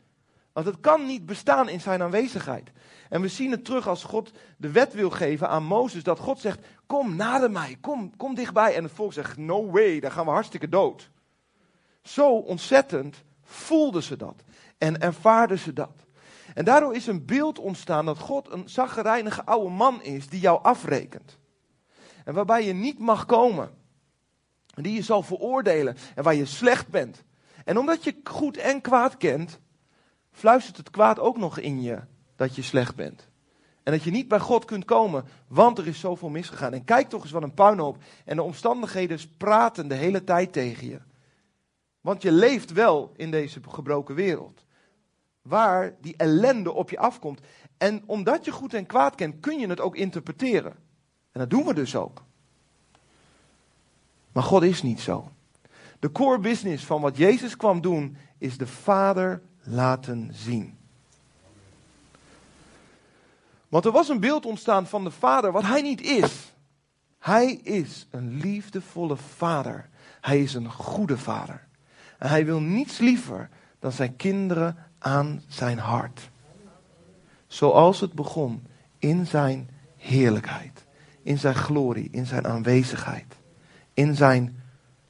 Want 0.52 0.66
het 0.66 0.80
kan 0.80 1.06
niet 1.06 1.26
bestaan 1.26 1.68
in 1.68 1.80
zijn 1.80 2.02
aanwezigheid. 2.02 2.70
En 3.08 3.20
we 3.20 3.28
zien 3.28 3.50
het 3.50 3.64
terug 3.64 3.88
als 3.88 4.04
God 4.04 4.30
de 4.56 4.70
wet 4.70 4.92
wil 4.92 5.10
geven 5.10 5.48
aan 5.48 5.64
Mozes. 5.64 6.02
Dat 6.02 6.18
God 6.18 6.40
zegt, 6.40 6.66
kom 6.86 7.16
nader 7.16 7.50
mij, 7.50 7.76
kom, 7.80 8.16
kom 8.16 8.34
dichtbij. 8.34 8.74
En 8.74 8.82
het 8.82 8.92
volk 8.92 9.12
zegt, 9.12 9.36
no 9.36 9.70
way, 9.70 10.00
daar 10.00 10.12
gaan 10.12 10.24
we 10.24 10.30
hartstikke 10.30 10.68
dood. 10.68 11.10
Zo 12.02 12.30
ontzettend 12.30 13.22
voelden 13.42 14.02
ze 14.02 14.16
dat. 14.16 14.42
En 14.78 15.00
ervaarden 15.00 15.58
ze 15.58 15.72
dat. 15.72 16.04
En 16.54 16.64
daardoor 16.64 16.94
is 16.94 17.06
een 17.06 17.26
beeld 17.26 17.58
ontstaan 17.58 18.04
dat 18.04 18.18
God 18.18 18.52
een 18.52 18.68
zaggerijnige 18.68 19.44
oude 19.44 19.70
man 19.70 20.02
is 20.02 20.28
die 20.28 20.40
jou 20.40 20.62
afrekent. 20.62 21.38
En 22.24 22.34
waarbij 22.34 22.64
je 22.64 22.72
niet 22.72 22.98
mag 22.98 23.26
komen. 23.26 23.70
En 24.74 24.82
die 24.82 24.94
je 24.94 25.02
zal 25.02 25.22
veroordelen 25.22 25.96
en 26.14 26.22
waar 26.22 26.34
je 26.34 26.44
slecht 26.44 26.88
bent. 26.88 27.24
En 27.64 27.78
omdat 27.78 28.04
je 28.04 28.20
goed 28.24 28.56
en 28.56 28.80
kwaad 28.80 29.16
kent, 29.16 29.58
fluistert 30.40 30.76
het 30.76 30.90
kwaad 30.90 31.18
ook 31.18 31.36
nog 31.36 31.58
in 31.58 31.82
je 31.82 32.00
dat 32.36 32.54
je 32.54 32.62
slecht 32.62 32.96
bent. 32.96 33.28
En 33.82 33.92
dat 33.92 34.02
je 34.02 34.10
niet 34.10 34.28
bij 34.28 34.40
God 34.40 34.64
kunt 34.64 34.84
komen, 34.84 35.24
want 35.48 35.78
er 35.78 35.86
is 35.86 36.00
zoveel 36.00 36.28
misgegaan. 36.28 36.72
En 36.72 36.84
kijk 36.84 37.08
toch 37.08 37.22
eens 37.22 37.30
wat 37.30 37.42
een 37.42 37.54
puinhoop. 37.54 37.96
En 38.24 38.36
de 38.36 38.42
omstandigheden 38.42 39.18
praten 39.36 39.88
de 39.88 39.94
hele 39.94 40.24
tijd 40.24 40.52
tegen 40.52 40.88
je. 40.88 41.00
Want 42.00 42.22
je 42.22 42.32
leeft 42.32 42.72
wel 42.72 43.12
in 43.16 43.30
deze 43.30 43.60
gebroken 43.68 44.14
wereld. 44.14 44.64
Waar 45.42 45.96
die 46.00 46.16
ellende 46.16 46.72
op 46.72 46.90
je 46.90 46.98
afkomt. 46.98 47.40
En 47.78 48.02
omdat 48.06 48.44
je 48.44 48.52
goed 48.52 48.74
en 48.74 48.86
kwaad 48.86 49.14
kent, 49.14 49.40
kun 49.40 49.58
je 49.58 49.68
het 49.68 49.80
ook 49.80 49.96
interpreteren. 49.96 50.72
En 51.32 51.40
dat 51.40 51.50
doen 51.50 51.64
we 51.64 51.74
dus 51.74 51.96
ook. 51.96 52.22
Maar 54.32 54.42
God 54.42 54.62
is 54.62 54.82
niet 54.82 55.00
zo. 55.00 55.30
De 55.98 56.12
core 56.12 56.38
business 56.38 56.84
van 56.84 57.00
wat 57.00 57.16
Jezus 57.16 57.56
kwam 57.56 57.80
doen, 57.80 58.16
is 58.38 58.58
de 58.58 58.66
Vader 58.66 59.42
laten 59.62 60.30
zien. 60.32 60.78
Want 63.68 63.84
er 63.84 63.92
was 63.92 64.08
een 64.08 64.20
beeld 64.20 64.46
ontstaan 64.46 64.86
van 64.86 65.04
de 65.04 65.10
Vader 65.10 65.52
wat 65.52 65.62
hij 65.62 65.82
niet 65.82 66.00
is. 66.00 66.52
Hij 67.18 67.52
is 67.52 68.06
een 68.10 68.40
liefdevolle 68.40 69.16
Vader. 69.16 69.88
Hij 70.20 70.42
is 70.42 70.54
een 70.54 70.70
goede 70.70 71.18
Vader. 71.18 71.66
En 72.18 72.28
hij 72.28 72.44
wil 72.44 72.60
niets 72.60 72.98
liever 72.98 73.48
dan 73.78 73.92
zijn 73.92 74.16
kinderen 74.16 74.76
aan 74.98 75.42
zijn 75.48 75.78
hart. 75.78 76.30
Zoals 77.46 78.00
het 78.00 78.12
begon 78.12 78.66
in 78.98 79.26
zijn 79.26 79.70
heerlijkheid, 79.96 80.84
in 81.22 81.38
zijn 81.38 81.54
glorie, 81.54 82.08
in 82.10 82.26
zijn 82.26 82.46
aanwezigheid, 82.46 83.36
in 83.94 84.16
zijn 84.16 84.62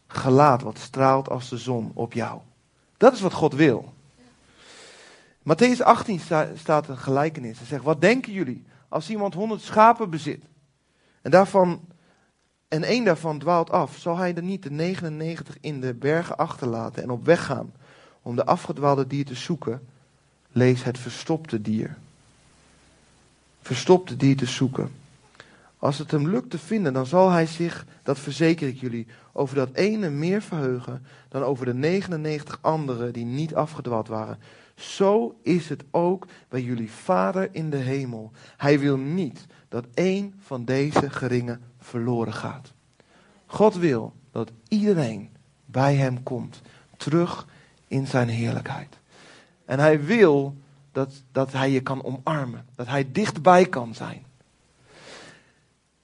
gelaat 0.07 0.63
wat 0.63 0.79
straalt 0.79 1.29
als 1.29 1.49
de 1.49 1.59
zon 1.59 1.91
op 1.95 2.13
jou. 2.13 2.41
Dat 2.97 3.13
is 3.13 3.21
wat 3.21 3.33
God 3.33 3.55
wil. 3.55 3.95
Matthäus 5.43 5.83
18 5.83 6.21
staat 6.55 6.89
een 6.89 6.99
gelijkenis. 6.99 7.59
Hij 7.59 7.67
zegt, 7.67 7.85
wat 7.85 8.01
denken 8.01 8.33
jullie 8.33 8.65
als 8.89 9.11
iemand 9.11 9.35
honderd 9.35 9.61
schapen 9.61 10.11
bezit 10.11 10.45
en 11.23 11.31
daarvan 11.31 11.81
en 12.69 12.83
één 12.83 13.05
daarvan 13.05 13.39
dwaalt 13.39 13.71
af, 13.71 13.97
zal 13.97 14.17
hij 14.17 14.35
er 14.35 14.43
niet 14.43 14.63
de 14.63 14.71
99 14.71 15.57
in 15.61 15.81
de 15.81 15.95
bergen 15.95 16.37
achterlaten 16.37 17.03
en 17.03 17.11
op 17.11 17.25
weg 17.25 17.45
gaan 17.45 17.73
om 18.23 18.37
de 18.37 18.45
afgedwaalde 18.45 19.07
dier 19.07 19.25
te 19.25 19.35
zoeken? 19.35 19.89
Lees 20.53 20.83
het 20.83 20.99
verstopte 20.99 21.63
dier. 21.63 21.97
Verstopte 23.63 24.17
dier 24.17 24.37
te 24.37 24.47
zoeken. 24.47 24.93
Als 25.79 25.99
het 25.99 26.11
hem 26.11 26.29
lukt 26.29 26.51
te 26.51 26.59
vinden, 26.59 26.93
dan 26.93 27.07
zal 27.07 27.31
hij 27.31 27.47
zich, 27.47 27.87
dat 28.03 28.19
verzeker 28.19 28.69
ik 28.69 28.81
jullie, 28.81 29.07
over 29.33 29.57
dat 29.57 29.73
ene 29.73 30.11
meer 30.11 30.43
verheugen 30.43 31.07
dan 31.29 31.43
over 31.43 31.67
de 31.67 31.75
99 31.75 32.59
andere 32.61 33.11
die 33.11 33.25
niet 33.25 33.55
afgedwaald 33.55 34.09
waren. 34.09 34.39
Zo 34.81 35.39
is 35.43 35.69
het 35.69 35.85
ook 35.91 36.27
bij 36.49 36.63
jullie 36.63 36.91
Vader 36.91 37.49
in 37.53 37.71
de 37.71 37.77
hemel. 37.77 38.31
Hij 38.57 38.79
wil 38.79 38.97
niet 38.97 39.47
dat 39.69 39.85
één 39.95 40.35
van 40.39 40.65
deze 40.65 41.11
geringe 41.11 41.59
verloren 41.79 42.33
gaat. 42.33 42.73
God 43.47 43.75
wil 43.75 44.13
dat 44.31 44.51
iedereen 44.69 45.31
bij 45.65 45.95
hem 45.95 46.23
komt, 46.23 46.61
terug 46.97 47.47
in 47.89 48.07
zijn 48.07 48.29
heerlijkheid. 48.29 48.99
En 49.65 49.79
hij 49.79 50.05
wil 50.05 50.57
dat, 50.93 51.23
dat 51.33 51.53
hij 51.53 51.71
je 51.71 51.81
kan 51.81 52.05
omarmen, 52.05 52.67
dat 52.75 52.87
hij 52.87 53.13
dichtbij 53.13 53.67
kan 53.67 53.95
zijn. 53.95 54.25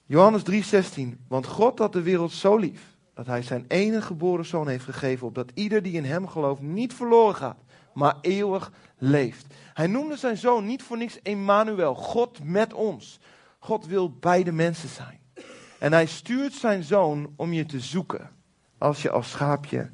Johannes 0.05 0.41
3:16, 0.43 1.17
want 1.27 1.45
God 1.45 1.79
had 1.79 1.93
de 1.93 2.01
wereld 2.01 2.31
zo 2.31 2.57
lief, 2.57 2.81
dat 3.13 3.25
hij 3.25 3.41
zijn 3.41 3.65
enige 3.67 4.05
geboren 4.05 4.45
zoon 4.45 4.67
heeft 4.67 4.83
gegeven, 4.83 5.27
opdat 5.27 5.51
ieder 5.53 5.81
die 5.81 5.93
in 5.93 6.05
hem 6.05 6.27
gelooft 6.27 6.61
niet 6.61 6.93
verloren 6.93 7.35
gaat, 7.35 7.57
maar 7.97 8.17
eeuwig 8.21 8.71
leeft. 8.97 9.45
Hij 9.73 9.87
noemde 9.87 10.17
zijn 10.17 10.37
zoon 10.37 10.65
niet 10.65 10.83
voor 10.83 10.97
niks 10.97 11.21
Emmanuel, 11.21 11.95
God 11.95 12.43
met 12.43 12.73
ons. 12.73 13.19
God 13.59 13.85
wil 13.85 14.11
bij 14.11 14.43
de 14.43 14.51
mensen 14.51 14.89
zijn. 14.89 15.19
En 15.79 15.91
hij 15.91 16.05
stuurt 16.05 16.53
zijn 16.53 16.83
zoon 16.83 17.33
om 17.35 17.53
je 17.53 17.65
te 17.65 17.79
zoeken 17.79 18.29
als 18.77 19.01
je 19.01 19.09
als 19.09 19.29
schaapje 19.29 19.89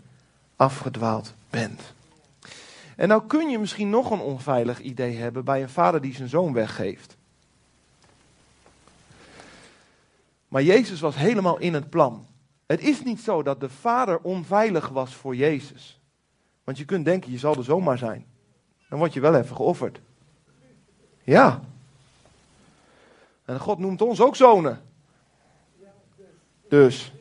afgedwaald 0.56 1.34
bent. 1.50 1.94
En 2.96 3.08
nou 3.08 3.28
kun 3.28 3.50
je 3.50 3.60
misschien 3.60 3.90
nog 3.90 4.12
een 4.12 4.20
onveilig 4.20 4.80
idee 4.80 5.18
hebben 5.18 5.46
bij 5.46 5.62
een 5.62 5.70
vader 5.70 6.02
die 6.02 6.16
zijn 6.16 6.30
zoon 6.30 6.54
weggeeft. 6.54 7.18
Maar 10.48 10.64
Jezus 10.64 11.00
was 11.00 11.16
helemaal 11.16 11.58
in 11.58 11.74
het 11.74 11.90
plan. 11.90 12.28
Het 12.66 12.82
is 12.82 13.04
niet 13.04 13.20
zo 13.22 13.44
dat 13.44 13.60
de 13.60 13.70
vader 13.70 14.20
onveilig 14.20 14.90
was 14.90 15.16
voor 15.16 15.36
Jezus. 15.36 16.02
Want 16.64 16.78
je 16.78 16.86
kunt 16.86 17.06
denken, 17.06 17.32
je 17.32 17.38
zal 17.38 17.56
er 17.56 17.64
zomaar 17.64 17.98
zijn. 17.98 18.26
Dan 18.90 19.00
word 19.00 19.14
je 19.14 19.20
wel 19.20 19.36
even 19.36 19.56
geofferd. 19.56 20.02
Ja. 21.24 21.62
En 23.46 23.60
God 23.60 23.80
noemt 23.80 24.02
ons 24.02 24.22
ook 24.22 24.36
zonen. 24.36 24.82
Dus. 26.68 27.14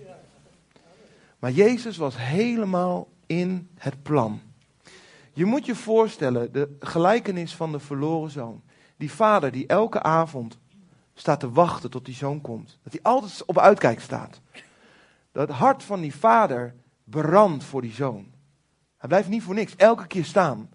Maar 1.38 1.50
Jezus 1.50 1.96
was 1.96 2.16
helemaal 2.16 3.08
in 3.26 3.68
het 3.74 4.02
plan. 4.02 4.40
Je 5.32 5.44
moet 5.44 5.66
je 5.66 5.74
voorstellen, 5.74 6.52
de 6.52 6.76
gelijkenis 6.80 7.56
van 7.56 7.72
de 7.72 7.80
verloren 7.80 8.30
zoon. 8.30 8.62
Die 8.96 9.12
vader 9.12 9.52
die 9.52 9.66
elke 9.66 10.02
avond 10.02 10.58
staat 11.14 11.40
te 11.40 11.50
wachten 11.50 11.90
tot 11.90 12.04
die 12.04 12.14
zoon 12.14 12.40
komt. 12.40 12.78
Dat 12.82 12.92
hij 12.92 13.02
altijd 13.02 13.44
op 13.46 13.58
uitkijk 13.58 14.00
staat. 14.00 14.40
Dat 15.32 15.48
hart 15.48 15.82
van 15.82 16.00
die 16.00 16.14
vader 16.14 16.74
brandt 17.04 17.64
voor 17.64 17.82
die 17.82 17.92
zoon. 17.92 18.31
Hij 19.02 19.10
blijft 19.10 19.28
niet 19.28 19.42
voor 19.42 19.54
niks 19.54 19.76
elke 19.76 20.06
keer 20.06 20.24
staan. 20.24 20.70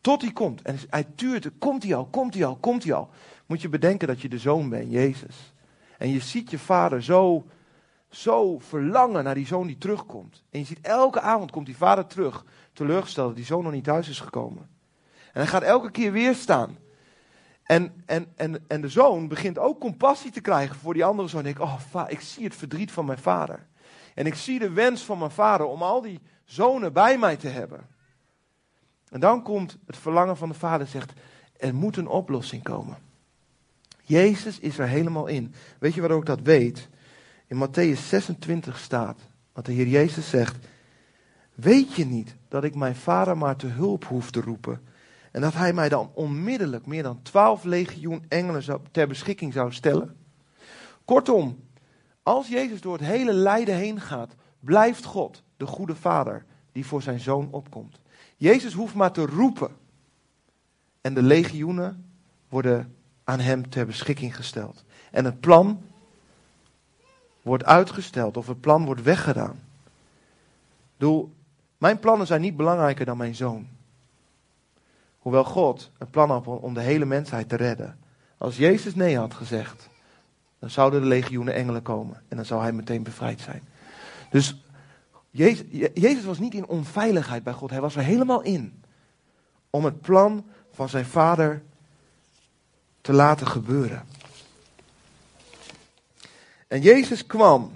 Tot 0.00 0.22
hij 0.22 0.32
komt. 0.32 0.62
En 0.62 0.78
hij 0.90 1.04
tuurt, 1.14 1.50
komt 1.58 1.82
hij 1.82 1.94
al, 1.94 2.06
komt 2.06 2.34
hij 2.34 2.44
al, 2.44 2.56
komt 2.56 2.84
hij 2.84 2.92
al. 2.92 3.10
Moet 3.46 3.62
je 3.62 3.68
bedenken 3.68 4.08
dat 4.08 4.20
je 4.20 4.28
de 4.28 4.38
zoon 4.38 4.68
bent, 4.68 4.92
Jezus. 4.92 5.54
En 5.98 6.08
je 6.08 6.20
ziet 6.20 6.50
je 6.50 6.58
vader 6.58 7.02
zo, 7.02 7.46
zo 8.10 8.58
verlangen 8.58 9.24
naar 9.24 9.34
die 9.34 9.46
zoon 9.46 9.66
die 9.66 9.78
terugkomt. 9.78 10.42
En 10.50 10.58
je 10.58 10.64
ziet 10.64 10.80
elke 10.80 11.20
avond 11.20 11.50
komt 11.50 11.66
die 11.66 11.76
vader 11.76 12.06
terug. 12.06 12.44
Teleurgesteld 12.72 13.26
dat 13.26 13.36
die 13.36 13.44
zoon 13.44 13.62
nog 13.62 13.72
niet 13.72 13.84
thuis 13.84 14.08
is 14.08 14.20
gekomen. 14.20 14.68
En 15.32 15.40
hij 15.40 15.46
gaat 15.46 15.62
elke 15.62 15.90
keer 15.90 16.12
weer 16.12 16.34
staan. 16.34 16.78
En, 17.62 18.02
en, 18.06 18.32
en, 18.36 18.64
en 18.68 18.80
de 18.80 18.88
zoon 18.88 19.28
begint 19.28 19.58
ook 19.58 19.80
compassie 19.80 20.30
te 20.30 20.40
krijgen 20.40 20.76
voor 20.76 20.94
die 20.94 21.04
andere 21.04 21.28
zoon. 21.28 21.46
Ik, 21.46 21.60
oh, 21.60 21.80
ik 22.08 22.20
zie 22.20 22.44
het 22.44 22.54
verdriet 22.54 22.92
van 22.92 23.04
mijn 23.04 23.18
vader. 23.18 23.66
En 24.14 24.26
ik 24.26 24.34
zie 24.34 24.58
de 24.58 24.70
wens 24.70 25.02
van 25.02 25.18
mijn 25.18 25.30
vader 25.30 25.66
om 25.66 25.82
al 25.82 26.00
die 26.00 26.20
zonen 26.44 26.92
bij 26.92 27.18
mij 27.18 27.36
te 27.36 27.48
hebben. 27.48 27.86
En 29.08 29.20
dan 29.20 29.42
komt 29.42 29.78
het 29.86 29.96
verlangen 29.96 30.36
van 30.36 30.48
de 30.48 30.54
vader 30.54 30.86
zegt, 30.86 31.12
er 31.56 31.74
moet 31.74 31.96
een 31.96 32.08
oplossing 32.08 32.62
komen. 32.62 32.96
Jezus 34.02 34.58
is 34.58 34.78
er 34.78 34.86
helemaal 34.86 35.26
in. 35.26 35.54
Weet 35.78 35.94
je 35.94 36.00
waarom 36.00 36.20
ik 36.20 36.26
dat 36.26 36.40
weet? 36.40 36.88
In 37.46 37.68
Matthäus 37.68 38.00
26 38.08 38.78
staat, 38.78 39.20
wat 39.52 39.66
de 39.66 39.72
Heer 39.72 39.86
Jezus 39.86 40.28
zegt, 40.28 40.66
weet 41.54 41.94
je 41.94 42.04
niet 42.04 42.36
dat 42.48 42.64
ik 42.64 42.74
mijn 42.74 42.96
vader 42.96 43.38
maar 43.38 43.56
te 43.56 43.66
hulp 43.66 44.04
hoef 44.04 44.30
te 44.30 44.40
roepen 44.40 44.80
en 45.30 45.40
dat 45.40 45.54
hij 45.54 45.72
mij 45.72 45.88
dan 45.88 46.10
onmiddellijk 46.14 46.86
meer 46.86 47.02
dan 47.02 47.22
twaalf 47.22 47.64
legioen 47.64 48.24
engelen 48.28 48.82
ter 48.90 49.08
beschikking 49.08 49.52
zou 49.52 49.72
stellen? 49.72 50.16
Kortom, 51.04 51.58
als 52.22 52.48
Jezus 52.48 52.80
door 52.80 52.92
het 52.92 53.06
hele 53.06 53.32
lijden 53.32 53.76
heen 53.76 54.00
gaat, 54.00 54.34
blijft 54.60 55.04
God 55.04 55.42
de 55.62 55.68
goede 55.68 55.94
vader 55.94 56.44
die 56.72 56.86
voor 56.86 57.02
zijn 57.02 57.20
zoon 57.20 57.48
opkomt. 57.50 58.00
Jezus 58.36 58.72
hoeft 58.72 58.94
maar 58.94 59.12
te 59.12 59.26
roepen. 59.26 59.70
En 61.00 61.14
de 61.14 61.22
legioenen 61.22 62.12
worden 62.48 62.96
aan 63.24 63.40
hem 63.40 63.70
ter 63.70 63.86
beschikking 63.86 64.36
gesteld. 64.36 64.84
En 65.10 65.24
het 65.24 65.40
plan 65.40 65.82
wordt 67.42 67.64
uitgesteld 67.64 68.36
of 68.36 68.46
het 68.46 68.60
plan 68.60 68.84
wordt 68.84 69.02
weggedaan. 69.02 69.60
Doel, 70.96 71.32
mijn 71.78 71.98
plannen 71.98 72.26
zijn 72.26 72.40
niet 72.40 72.56
belangrijker 72.56 73.04
dan 73.04 73.16
mijn 73.16 73.34
zoon. 73.34 73.68
Hoewel 75.18 75.44
God 75.44 75.90
een 75.98 76.10
plan 76.10 76.30
had 76.30 76.46
om 76.46 76.74
de 76.74 76.80
hele 76.80 77.04
mensheid 77.04 77.48
te 77.48 77.56
redden. 77.56 77.98
Als 78.38 78.56
Jezus 78.56 78.94
nee 78.94 79.18
had 79.18 79.34
gezegd, 79.34 79.88
dan 80.58 80.70
zouden 80.70 81.00
de 81.00 81.06
legioenen 81.06 81.54
engelen 81.54 81.82
komen. 81.82 82.22
En 82.28 82.36
dan 82.36 82.46
zou 82.46 82.62
hij 82.62 82.72
meteen 82.72 83.02
bevrijd 83.02 83.40
zijn. 83.40 83.62
Dus 84.30 84.61
Jezus, 85.32 86.24
was 86.24 86.38
niet 86.38 86.54
in 86.54 86.66
onveiligheid 86.66 87.42
bij 87.42 87.52
God. 87.52 87.70
Hij 87.70 87.80
was 87.80 87.96
er 87.96 88.02
helemaal 88.02 88.42
in. 88.42 88.82
Om 89.70 89.84
het 89.84 90.00
plan 90.00 90.46
van 90.70 90.88
zijn 90.88 91.04
vader 91.04 91.62
te 93.00 93.12
laten 93.12 93.46
gebeuren. 93.46 94.06
En 96.68 96.80
Jezus 96.80 97.26
kwam. 97.26 97.72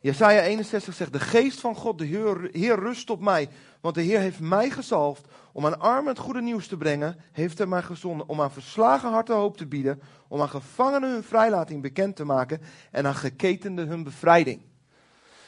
Jesaja 0.00 0.40
61 0.40 0.94
zegt, 0.94 1.12
de 1.12 1.20
geest 1.20 1.60
van 1.60 1.74
God, 1.74 1.98
de 1.98 2.04
Heer, 2.04 2.48
Heer 2.52 2.78
rust 2.78 3.10
op 3.10 3.20
mij. 3.20 3.48
Want 3.80 3.94
de 3.94 4.02
Heer 4.02 4.20
heeft 4.20 4.40
mij 4.40 4.70
gezalfd 4.70 5.26
om 5.52 5.66
aan 5.66 5.80
armen 5.80 6.08
het 6.08 6.18
goede 6.18 6.40
nieuws 6.42 6.66
te 6.66 6.76
brengen. 6.76 7.16
Heeft 7.32 7.58
hij 7.58 7.66
mij 7.66 7.82
gezonden 7.82 8.28
om 8.28 8.40
aan 8.40 8.52
verslagen 8.52 9.10
harten 9.10 9.36
hoop 9.36 9.56
te 9.56 9.66
bieden. 9.66 10.02
Om 10.28 10.40
aan 10.40 10.48
gevangenen 10.48 11.12
hun 11.12 11.22
vrijlating 11.22 11.82
bekend 11.82 12.16
te 12.16 12.24
maken. 12.24 12.60
En 12.90 13.06
aan 13.06 13.14
geketenden 13.14 13.88
hun 13.88 14.02
bevrijding. 14.02 14.60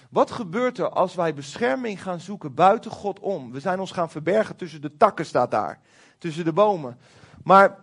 Wat 0.09 0.31
gebeurt 0.31 0.79
er 0.79 0.89
als 0.89 1.15
wij 1.15 1.35
bescherming 1.35 2.03
gaan 2.03 2.21
zoeken 2.21 2.55
buiten 2.55 2.91
God 2.91 3.21
om? 3.21 3.53
We 3.53 3.61
zijn 3.61 3.81
ons 3.81 3.91
gaan 3.91 4.11
verbergen 4.11 4.57
tussen 4.57 4.81
de 4.81 4.97
takken, 4.97 5.27
staat 5.27 5.51
daar. 5.51 5.81
Tussen 6.19 6.45
de 6.45 6.53
bomen. 6.53 6.99
Maar 7.45 7.81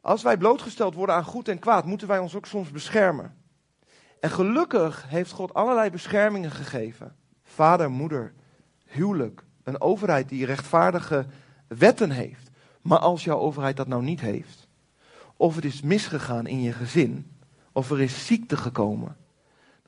als 0.00 0.22
wij 0.22 0.36
blootgesteld 0.36 0.94
worden 0.94 1.14
aan 1.14 1.24
goed 1.24 1.48
en 1.48 1.58
kwaad, 1.58 1.84
moeten 1.84 2.08
wij 2.08 2.18
ons 2.18 2.34
ook 2.34 2.46
soms 2.46 2.70
beschermen. 2.70 3.36
En 4.20 4.30
gelukkig 4.30 5.04
heeft 5.08 5.32
God 5.32 5.54
allerlei 5.54 5.90
beschermingen 5.90 6.50
gegeven. 6.50 7.16
Vader, 7.42 7.90
moeder, 7.90 8.32
huwelijk, 8.84 9.44
een 9.62 9.80
overheid 9.80 10.28
die 10.28 10.46
rechtvaardige 10.46 11.26
wetten 11.66 12.10
heeft. 12.10 12.50
Maar 12.82 12.98
als 12.98 13.24
jouw 13.24 13.38
overheid 13.38 13.76
dat 13.76 13.86
nou 13.86 14.02
niet 14.02 14.20
heeft, 14.20 14.68
of 15.36 15.54
het 15.54 15.64
is 15.64 15.80
misgegaan 15.80 16.46
in 16.46 16.62
je 16.62 16.72
gezin, 16.72 17.36
of 17.72 17.90
er 17.90 18.00
is 18.00 18.26
ziekte 18.26 18.56
gekomen, 18.56 19.16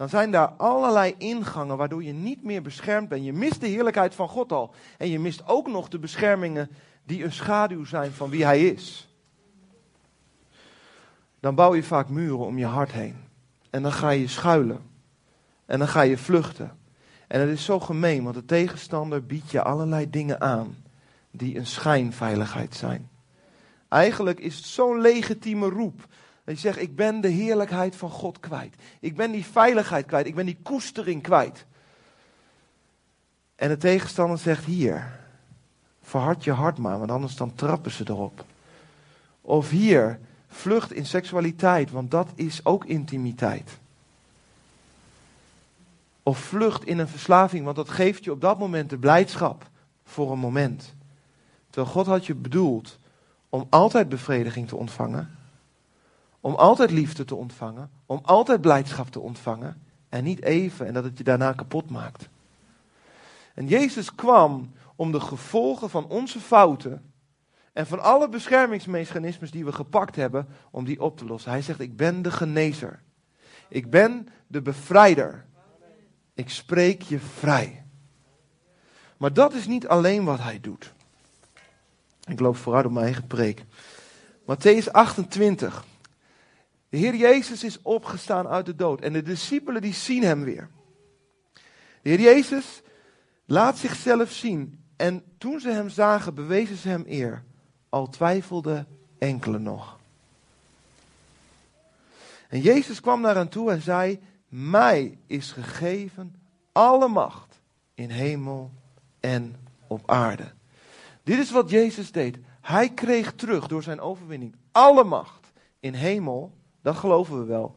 dan 0.01 0.09
zijn 0.09 0.31
daar 0.31 0.49
allerlei 0.49 1.15
ingangen 1.19 1.77
waardoor 1.77 2.03
je 2.03 2.13
niet 2.13 2.43
meer 2.43 2.63
beschermd 2.63 3.09
bent. 3.09 3.25
Je 3.25 3.33
mist 3.33 3.61
de 3.61 3.67
heerlijkheid 3.67 4.15
van 4.15 4.29
God 4.29 4.53
al. 4.53 4.75
En 4.99 5.09
je 5.09 5.19
mist 5.19 5.47
ook 5.47 5.69
nog 5.69 5.89
de 5.89 5.99
beschermingen 5.99 6.71
die 7.05 7.25
een 7.25 7.33
schaduw 7.33 7.85
zijn 7.85 8.13
van 8.13 8.31
wie 8.31 8.45
Hij 8.45 8.67
is. 8.67 9.09
Dan 11.41 11.55
bouw 11.55 11.75
je 11.75 11.83
vaak 11.83 12.09
muren 12.09 12.47
om 12.47 12.59
je 12.59 12.67
hart 12.67 12.93
heen. 12.93 13.17
En 13.71 13.83
dan 13.83 13.93
ga 13.93 14.11
je 14.11 14.29
schuilen. 14.29 14.81
En 15.67 15.79
dan 15.79 15.89
ga 15.89 16.01
je 16.01 16.19
vluchten. 16.19 16.79
En 17.29 17.41
het 17.41 17.51
is 17.51 17.65
zo 17.65 17.81
gemeen, 17.81 18.23
want 18.23 18.35
de 18.35 18.45
tegenstander 18.45 19.27
biedt 19.27 19.51
je 19.51 19.63
allerlei 19.63 20.11
dingen 20.11 20.41
aan 20.41 20.77
die 21.31 21.59
een 21.59 21.67
schijnveiligheid 21.67 22.75
zijn. 22.75 23.11
Eigenlijk 23.89 24.41
is 24.41 24.57
het 24.57 24.65
zo'n 24.65 25.01
legitieme 25.01 25.69
roep 25.69 26.07
dat 26.51 26.61
je 26.61 26.69
zegt, 26.69 26.81
ik 26.81 26.97
ben 26.97 27.21
de 27.21 27.29
heerlijkheid 27.29 27.97
van 27.97 28.11
God 28.11 28.41
kwijt. 28.41 28.75
Ik 29.01 29.17
ben 29.17 29.31
die 29.31 29.45
veiligheid 29.45 30.07
kwijt. 30.07 30.27
Ik 30.27 30.35
ben 30.35 30.47
die 30.47 30.59
koestering 30.63 31.23
kwijt. 31.23 31.67
En 33.57 33.69
de 33.69 33.77
tegenstander 33.77 34.39
zegt, 34.39 34.65
hier, 34.65 35.21
verhard 36.03 36.45
je 36.45 36.53
hart 36.53 36.79
maar, 36.79 36.99
want 36.99 37.11
anders 37.11 37.37
dan 37.37 37.55
trappen 37.55 37.91
ze 37.91 38.05
erop. 38.07 38.45
Of 39.41 39.71
hier, 39.71 40.19
vlucht 40.49 40.93
in 40.93 41.07
seksualiteit, 41.07 41.91
want 41.91 42.11
dat 42.11 42.29
is 42.35 42.65
ook 42.65 42.85
intimiteit. 42.85 43.79
Of 46.23 46.39
vlucht 46.39 46.85
in 46.85 46.99
een 46.99 47.09
verslaving, 47.09 47.65
want 47.65 47.77
dat 47.77 47.89
geeft 47.89 48.25
je 48.25 48.33
op 48.33 48.41
dat 48.41 48.59
moment 48.59 48.91
de 48.91 48.99
blijdschap 48.99 49.69
voor 50.05 50.33
een 50.33 50.39
moment. 50.39 50.95
Terwijl 51.71 51.95
God 51.95 52.07
had 52.07 52.27
je 52.27 52.35
bedoeld 52.35 52.99
om 53.49 53.67
altijd 53.69 54.09
bevrediging 54.09 54.69
te 54.69 54.77
ontvangen 54.77 55.39
om 56.41 56.55
altijd 56.55 56.91
liefde 56.91 57.25
te 57.25 57.35
ontvangen, 57.35 57.91
om 58.07 58.21
altijd 58.23 58.61
blijdschap 58.61 59.09
te 59.09 59.21
ontvangen 59.21 59.83
en 60.09 60.25
niet 60.25 60.43
even 60.43 60.87
en 60.87 60.95
dat 60.95 61.05
het 61.05 61.19
je 61.19 61.25
daarna 61.25 61.53
kapot 61.53 61.91
maakt. 61.91 62.29
En 63.55 63.67
Jezus 63.67 64.15
kwam 64.15 64.73
om 64.97 65.13
de 65.13 65.21
gevolgen 65.21 65.91
van 65.91 66.07
onze 66.07 66.41
fouten 66.41 67.13
en 67.73 67.87
van 67.87 68.03
alle 68.03 68.29
beschermingsmechanismes 68.29 69.51
die 69.51 69.65
we 69.65 69.73
gepakt 69.73 70.17
hebben, 70.17 70.49
om 70.71 70.85
die 70.85 71.01
op 71.01 71.19
te 71.19 71.25
lossen. 71.25 71.51
Hij 71.51 71.63
zegt, 71.63 71.81
ik 71.81 71.97
ben 71.97 72.23
de 72.23 72.31
genezer. 72.31 73.03
Ik 73.69 73.91
ben 73.91 74.29
de 74.47 74.63
bevrijder. 74.63 75.45
Ik 76.35 76.51
spreek 76.51 77.03
je 77.03 77.19
vrij. 77.19 77.85
Maar 79.17 79.33
dat 79.33 79.55
is 79.55 79.67
niet 79.67 79.89
alleen 79.89 80.25
wat 80.25 80.39
hij 80.39 80.61
doet. 80.61 80.93
Ik 82.25 82.41
loop 82.41 82.57
vooruit 82.57 82.87
op 82.87 82.93
mijn 82.93 83.05
eigen 83.05 83.27
preek. 83.27 83.65
Matthäus 84.43 84.91
28. 84.91 85.85
De 86.91 86.97
Heer 86.97 87.15
Jezus 87.15 87.65
is 87.65 87.83
opgestaan 87.83 88.49
uit 88.49 88.67
de 88.67 88.75
dood 88.75 89.01
en 89.01 89.13
de 89.13 89.23
discipelen 89.23 89.83
die 89.83 89.95
zien 89.95 90.23
hem 90.23 90.45
weer. 90.45 90.69
De 92.03 92.09
Heer 92.09 92.21
Jezus 92.21 92.83
laat 93.45 93.79
zichzelf 93.79 94.31
zien 94.31 94.85
en 94.97 95.25
toen 95.39 95.61
ze 95.61 95.71
hem 95.71 95.89
zagen 95.89 96.35
bewezen 96.35 96.77
ze 96.77 96.89
hem 96.89 97.05
eer, 97.07 97.43
al 97.89 98.09
twijfelden 98.09 98.87
enkele 99.19 99.59
nog. 99.59 99.99
En 102.49 102.61
Jezus 102.61 103.01
kwam 103.01 103.21
naar 103.21 103.35
hen 103.35 103.49
toe 103.49 103.71
en 103.71 103.83
zei, 103.83 104.21
mij 104.49 105.19
is 105.27 105.53
gegeven 105.53 106.35
alle 106.73 107.09
macht 107.09 107.61
in 107.95 108.11
hemel 108.11 108.71
en 109.21 109.57
op 109.87 110.11
aarde. 110.11 110.43
De 110.43 110.51
Dit 111.23 111.39
is 111.39 111.51
wat 111.51 111.71
Jezus 111.71 112.13
deed. 112.13 112.39
Hij 112.61 112.89
kreeg 112.89 113.33
terug 113.33 113.67
door 113.67 113.83
zijn 113.83 114.01
overwinning 114.01 114.55
alle 114.73 115.05
macht 115.05 115.53
in 115.81 115.95
hemel, 115.95 116.53
dat 116.83 116.97
geloven 116.97 117.39
we 117.39 117.45
wel, 117.45 117.75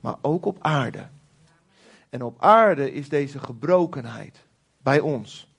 maar 0.00 0.16
ook 0.22 0.46
op 0.46 0.56
aarde. 0.60 1.08
En 2.08 2.22
op 2.22 2.42
aarde 2.42 2.92
is 2.92 3.08
deze 3.08 3.38
gebrokenheid 3.38 4.46
bij 4.78 5.00
ons. 5.00 5.54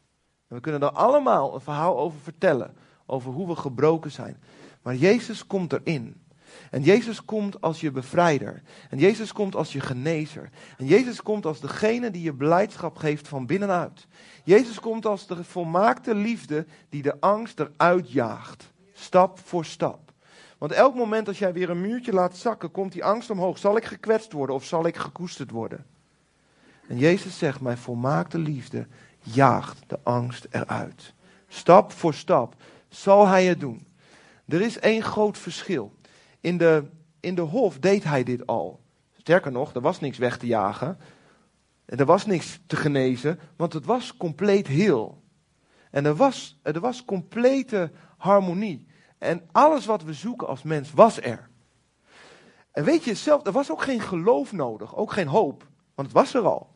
En 0.47 0.55
we 0.55 0.61
kunnen 0.61 0.81
er 0.81 0.91
allemaal 0.91 1.53
een 1.53 1.61
verhaal 1.61 1.97
over 1.97 2.19
vertellen, 2.19 2.75
over 3.05 3.31
hoe 3.31 3.47
we 3.47 3.55
gebroken 3.55 4.11
zijn. 4.11 4.37
Maar 4.81 4.95
Jezus 4.95 5.47
komt 5.47 5.73
erin. 5.73 6.21
En 6.71 6.81
Jezus 6.81 7.25
komt 7.25 7.61
als 7.61 7.81
je 7.81 7.91
bevrijder. 7.91 8.61
En 8.89 8.97
Jezus 8.97 9.31
komt 9.31 9.55
als 9.55 9.73
je 9.73 9.79
genezer. 9.79 10.49
En 10.77 10.85
Jezus 10.85 11.21
komt 11.21 11.45
als 11.45 11.59
degene 11.59 12.11
die 12.11 12.21
je 12.21 12.33
blijdschap 12.33 12.97
geeft 12.97 13.27
van 13.27 13.45
binnenuit. 13.45 14.07
Jezus 14.43 14.79
komt 14.79 15.05
als 15.05 15.27
de 15.27 15.43
volmaakte 15.43 16.15
liefde 16.15 16.65
die 16.89 17.01
de 17.01 17.19
angst 17.19 17.59
eruit 17.59 18.11
jaagt. 18.11 18.71
Stap 18.93 19.39
voor 19.39 19.65
stap. 19.65 20.06
Want 20.57 20.71
elk 20.71 20.95
moment 20.95 21.27
als 21.27 21.39
jij 21.39 21.53
weer 21.53 21.69
een 21.69 21.81
muurtje 21.81 22.13
laat 22.13 22.37
zakken, 22.37 22.71
komt 22.71 22.91
die 22.91 23.03
angst 23.03 23.29
omhoog. 23.29 23.57
Zal 23.57 23.77
ik 23.77 23.85
gekwetst 23.85 24.31
worden 24.31 24.55
of 24.55 24.65
zal 24.65 24.85
ik 24.85 24.95
gekoesterd 24.95 25.51
worden? 25.51 25.85
En 26.87 26.97
Jezus 26.97 27.37
zegt, 27.37 27.61
mijn 27.61 27.77
volmaakte 27.77 28.37
liefde 28.37 28.87
jaagt 29.19 29.83
de 29.87 29.99
angst 30.03 30.47
eruit. 30.49 31.13
Stap 31.47 31.91
voor 31.91 32.13
stap 32.13 32.55
zal 32.89 33.27
hij 33.27 33.45
het 33.45 33.59
doen. 33.59 33.87
Er 34.47 34.61
is 34.61 34.79
één 34.79 35.03
groot 35.03 35.37
verschil. 35.37 35.93
In 36.41 36.57
de, 36.57 36.83
in 37.19 37.35
de 37.35 37.41
hof 37.41 37.79
deed 37.79 38.03
hij 38.03 38.23
dit 38.23 38.47
al. 38.47 38.79
Sterker 39.17 39.51
nog, 39.51 39.73
er 39.73 39.81
was 39.81 39.99
niks 39.99 40.17
weg 40.17 40.37
te 40.37 40.45
jagen. 40.45 40.97
Er 41.85 42.05
was 42.05 42.25
niks 42.25 42.59
te 42.67 42.75
genezen, 42.75 43.39
want 43.55 43.73
het 43.73 43.85
was 43.85 44.17
compleet 44.17 44.67
heel. 44.67 45.21
En 45.91 46.05
er 46.05 46.15
was, 46.15 46.59
er 46.61 46.79
was 46.79 47.05
complete 47.05 47.91
harmonie. 48.17 48.86
En 49.17 49.49
alles 49.51 49.85
wat 49.85 50.03
we 50.03 50.13
zoeken 50.13 50.47
als 50.47 50.63
mens 50.63 50.91
was 50.91 51.21
er. 51.21 51.49
En 52.71 52.83
weet 52.83 53.03
je 53.03 53.15
zelf, 53.15 53.45
er 53.45 53.51
was 53.51 53.71
ook 53.71 53.81
geen 53.81 54.01
geloof 54.01 54.51
nodig, 54.51 54.95
ook 54.95 55.11
geen 55.11 55.27
hoop, 55.27 55.67
want 55.95 56.07
het 56.07 56.17
was 56.17 56.33
er 56.33 56.45
al. 56.45 56.75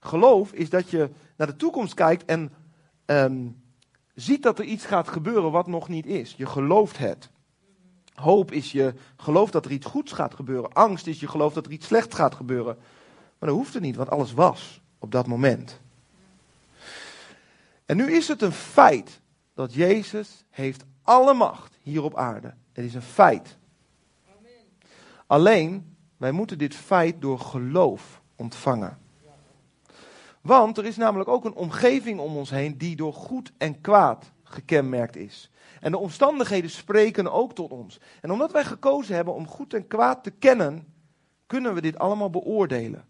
Geloof 0.00 0.52
is 0.52 0.70
dat 0.70 0.90
je 0.90 1.10
naar 1.36 1.46
de 1.46 1.56
toekomst 1.56 1.94
kijkt 1.94 2.24
en 2.24 2.52
ehm, 3.04 3.48
ziet 4.14 4.42
dat 4.42 4.58
er 4.58 4.64
iets 4.64 4.84
gaat 4.84 5.08
gebeuren 5.08 5.50
wat 5.50 5.66
nog 5.66 5.88
niet 5.88 6.06
is. 6.06 6.34
Je 6.36 6.46
gelooft 6.46 6.98
het. 6.98 7.30
Hoop 8.14 8.52
is 8.52 8.72
je 8.72 8.94
geloof 9.16 9.50
dat 9.50 9.64
er 9.64 9.70
iets 9.70 9.86
goeds 9.86 10.12
gaat 10.12 10.34
gebeuren. 10.34 10.72
Angst 10.72 11.06
is 11.06 11.20
je 11.20 11.28
geloof 11.28 11.52
dat 11.52 11.66
er 11.66 11.72
iets 11.72 11.86
slechts 11.86 12.14
gaat 12.14 12.34
gebeuren. 12.34 12.76
Maar 13.38 13.48
dat 13.48 13.58
hoeft 13.58 13.74
er 13.74 13.80
niet, 13.80 13.96
want 13.96 14.10
alles 14.10 14.32
was 14.32 14.80
op 14.98 15.12
dat 15.12 15.26
moment. 15.26 15.80
En 17.86 17.96
nu 17.96 18.12
is 18.12 18.28
het 18.28 18.42
een 18.42 18.52
feit 18.52 19.20
dat 19.56 19.74
Jezus 19.74 20.44
heeft 20.50 20.84
alle 21.02 21.34
macht 21.34 21.78
hier 21.82 22.02
op 22.02 22.16
aarde. 22.16 22.54
Het 22.72 22.84
is 22.84 22.94
een 22.94 23.02
feit. 23.02 23.56
Alleen, 25.26 25.96
wij 26.16 26.32
moeten 26.32 26.58
dit 26.58 26.74
feit 26.74 27.20
door 27.20 27.38
geloof 27.38 28.22
ontvangen. 28.36 28.98
Want 30.40 30.78
er 30.78 30.84
is 30.84 30.96
namelijk 30.96 31.28
ook 31.28 31.44
een 31.44 31.54
omgeving 31.54 32.20
om 32.20 32.36
ons 32.36 32.50
heen 32.50 32.78
die 32.78 32.96
door 32.96 33.12
goed 33.12 33.52
en 33.58 33.80
kwaad 33.80 34.32
gekenmerkt 34.42 35.16
is. 35.16 35.50
En 35.80 35.90
de 35.90 35.98
omstandigheden 35.98 36.70
spreken 36.70 37.32
ook 37.32 37.54
tot 37.54 37.70
ons. 37.70 38.00
En 38.20 38.32
omdat 38.32 38.52
wij 38.52 38.64
gekozen 38.64 39.14
hebben 39.14 39.34
om 39.34 39.46
goed 39.46 39.74
en 39.74 39.86
kwaad 39.86 40.22
te 40.22 40.30
kennen, 40.30 40.86
kunnen 41.46 41.74
we 41.74 41.80
dit 41.80 41.98
allemaal 41.98 42.30
beoordelen. 42.30 43.04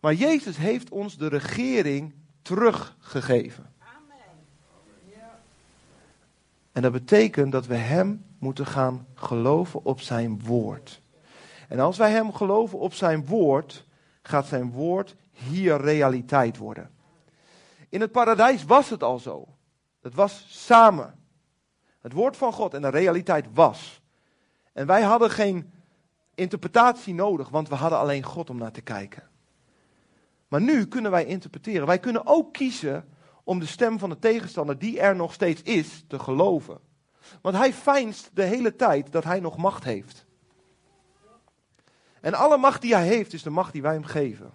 Maar 0.00 0.14
Jezus 0.14 0.56
heeft 0.56 0.90
ons 0.90 1.16
de 1.16 1.26
regering 1.28 2.14
teruggegeven. 2.42 3.72
En 6.72 6.82
dat 6.82 6.92
betekent 6.92 7.52
dat 7.52 7.66
we 7.66 7.74
Hem 7.74 8.24
moeten 8.38 8.66
gaan 8.66 9.06
geloven 9.14 9.84
op 9.84 10.00
Zijn 10.00 10.44
woord. 10.44 11.02
En 11.68 11.80
als 11.80 11.96
wij 11.96 12.10
Hem 12.10 12.32
geloven 12.32 12.78
op 12.78 12.94
Zijn 12.94 13.26
woord, 13.26 13.86
gaat 14.22 14.46
Zijn 14.46 14.70
woord 14.70 15.16
hier 15.30 15.80
realiteit 15.80 16.56
worden. 16.56 16.90
In 17.88 18.00
het 18.00 18.12
paradijs 18.12 18.64
was 18.64 18.90
het 18.90 19.02
al 19.02 19.18
zo. 19.18 19.48
Het 20.02 20.14
was 20.14 20.46
samen. 20.48 21.18
Het 22.00 22.12
woord 22.12 22.36
van 22.36 22.52
God 22.52 22.74
en 22.74 22.82
de 22.82 22.88
realiteit 22.88 23.46
was. 23.52 24.02
En 24.72 24.86
wij 24.86 25.02
hadden 25.02 25.30
geen 25.30 25.72
interpretatie 26.34 27.14
nodig, 27.14 27.48
want 27.48 27.68
we 27.68 27.74
hadden 27.74 27.98
alleen 27.98 28.22
God 28.22 28.50
om 28.50 28.56
naar 28.56 28.72
te 28.72 28.80
kijken. 28.80 29.28
Maar 30.48 30.60
nu 30.60 30.86
kunnen 30.86 31.10
wij 31.10 31.24
interpreteren. 31.24 31.86
Wij 31.86 31.98
kunnen 31.98 32.26
ook 32.26 32.52
kiezen 32.52 33.08
om 33.50 33.58
de 33.58 33.66
stem 33.66 33.98
van 33.98 34.10
de 34.10 34.18
tegenstander, 34.18 34.78
die 34.78 35.00
er 35.00 35.16
nog 35.16 35.32
steeds 35.32 35.62
is, 35.62 36.04
te 36.06 36.18
geloven. 36.18 36.78
Want 37.40 37.56
hij 37.56 37.72
fijnst 37.72 38.30
de 38.32 38.42
hele 38.42 38.76
tijd 38.76 39.12
dat 39.12 39.24
hij 39.24 39.40
nog 39.40 39.56
macht 39.56 39.84
heeft. 39.84 40.26
En 42.20 42.34
alle 42.34 42.56
macht 42.56 42.80
die 42.80 42.94
hij 42.94 43.06
heeft, 43.06 43.32
is 43.32 43.42
de 43.42 43.50
macht 43.50 43.72
die 43.72 43.82
wij 43.82 43.92
hem 43.92 44.04
geven. 44.04 44.50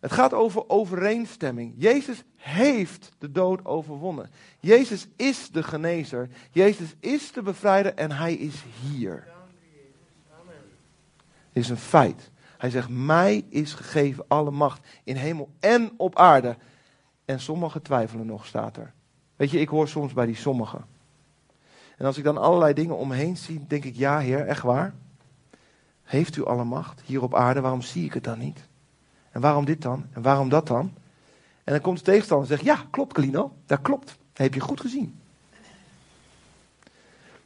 Het 0.00 0.12
gaat 0.12 0.32
over 0.32 0.68
overeenstemming. 0.68 1.74
Jezus 1.76 2.22
heeft 2.36 3.10
de 3.18 3.32
dood 3.32 3.64
overwonnen. 3.64 4.30
Jezus 4.60 5.06
is 5.16 5.50
de 5.50 5.62
genezer. 5.62 6.28
Jezus 6.50 6.94
is 7.00 7.32
de 7.32 7.42
bevrijder 7.42 7.94
en 7.94 8.10
hij 8.12 8.34
is 8.34 8.64
hier. 8.80 9.26
Het 11.48 11.64
is 11.64 11.68
een 11.68 11.76
feit. 11.76 12.30
Hij 12.58 12.70
zegt, 12.70 12.88
mij 12.88 13.44
is 13.48 13.74
gegeven 13.74 14.24
alle 14.28 14.50
macht 14.50 14.86
in 15.04 15.16
hemel 15.16 15.50
en 15.60 15.92
op 15.96 16.16
aarde. 16.16 16.56
En 17.24 17.40
sommigen 17.40 17.82
twijfelen 17.82 18.26
nog, 18.26 18.46
staat 18.46 18.76
er. 18.76 18.92
Weet 19.36 19.50
je, 19.50 19.60
ik 19.60 19.68
hoor 19.68 19.88
soms 19.88 20.12
bij 20.12 20.26
die 20.26 20.36
sommigen. 20.36 20.84
En 21.96 22.06
als 22.06 22.18
ik 22.18 22.24
dan 22.24 22.38
allerlei 22.38 22.74
dingen 22.74 22.96
omheen 22.96 23.36
zie, 23.36 23.66
denk 23.66 23.84
ik, 23.84 23.96
ja 23.96 24.18
heer, 24.18 24.46
echt 24.46 24.62
waar? 24.62 24.94
Heeft 26.02 26.36
u 26.36 26.44
alle 26.44 26.64
macht 26.64 27.00
hier 27.04 27.22
op 27.22 27.34
aarde, 27.34 27.60
waarom 27.60 27.82
zie 27.82 28.04
ik 28.04 28.14
het 28.14 28.24
dan 28.24 28.38
niet? 28.38 28.68
En 29.30 29.40
waarom 29.40 29.64
dit 29.64 29.82
dan? 29.82 30.06
En 30.12 30.22
waarom 30.22 30.48
dat 30.48 30.66
dan? 30.66 30.92
En 31.64 31.72
dan 31.72 31.80
komt 31.80 31.98
de 31.98 32.04
tegenstander 32.04 32.50
en 32.50 32.56
zegt, 32.56 32.78
ja, 32.78 32.86
klopt 32.90 33.12
Kalino, 33.12 33.52
dat 33.66 33.80
klopt. 33.82 34.06
Dat 34.06 34.16
heb 34.46 34.54
je 34.54 34.60
goed 34.60 34.80
gezien. 34.80 35.20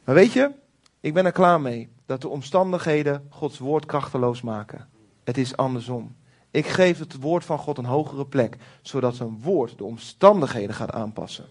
Maar 0.03 0.15
weet 0.15 0.33
je, 0.33 0.51
ik 0.99 1.13
ben 1.13 1.25
er 1.25 1.31
klaar 1.31 1.61
mee 1.61 1.89
dat 2.05 2.21
de 2.21 2.27
omstandigheden 2.27 3.27
Gods 3.29 3.59
woord 3.59 3.85
krachteloos 3.85 4.41
maken. 4.41 4.87
Het 5.23 5.37
is 5.37 5.57
andersom. 5.57 6.15
Ik 6.51 6.67
geef 6.67 6.99
het 6.99 7.19
woord 7.19 7.45
van 7.45 7.57
God 7.57 7.77
een 7.77 7.85
hogere 7.85 8.25
plek, 8.25 8.57
zodat 8.81 9.15
zijn 9.15 9.41
woord 9.41 9.77
de 9.77 9.83
omstandigheden 9.83 10.75
gaat 10.75 10.91
aanpassen. 10.91 11.45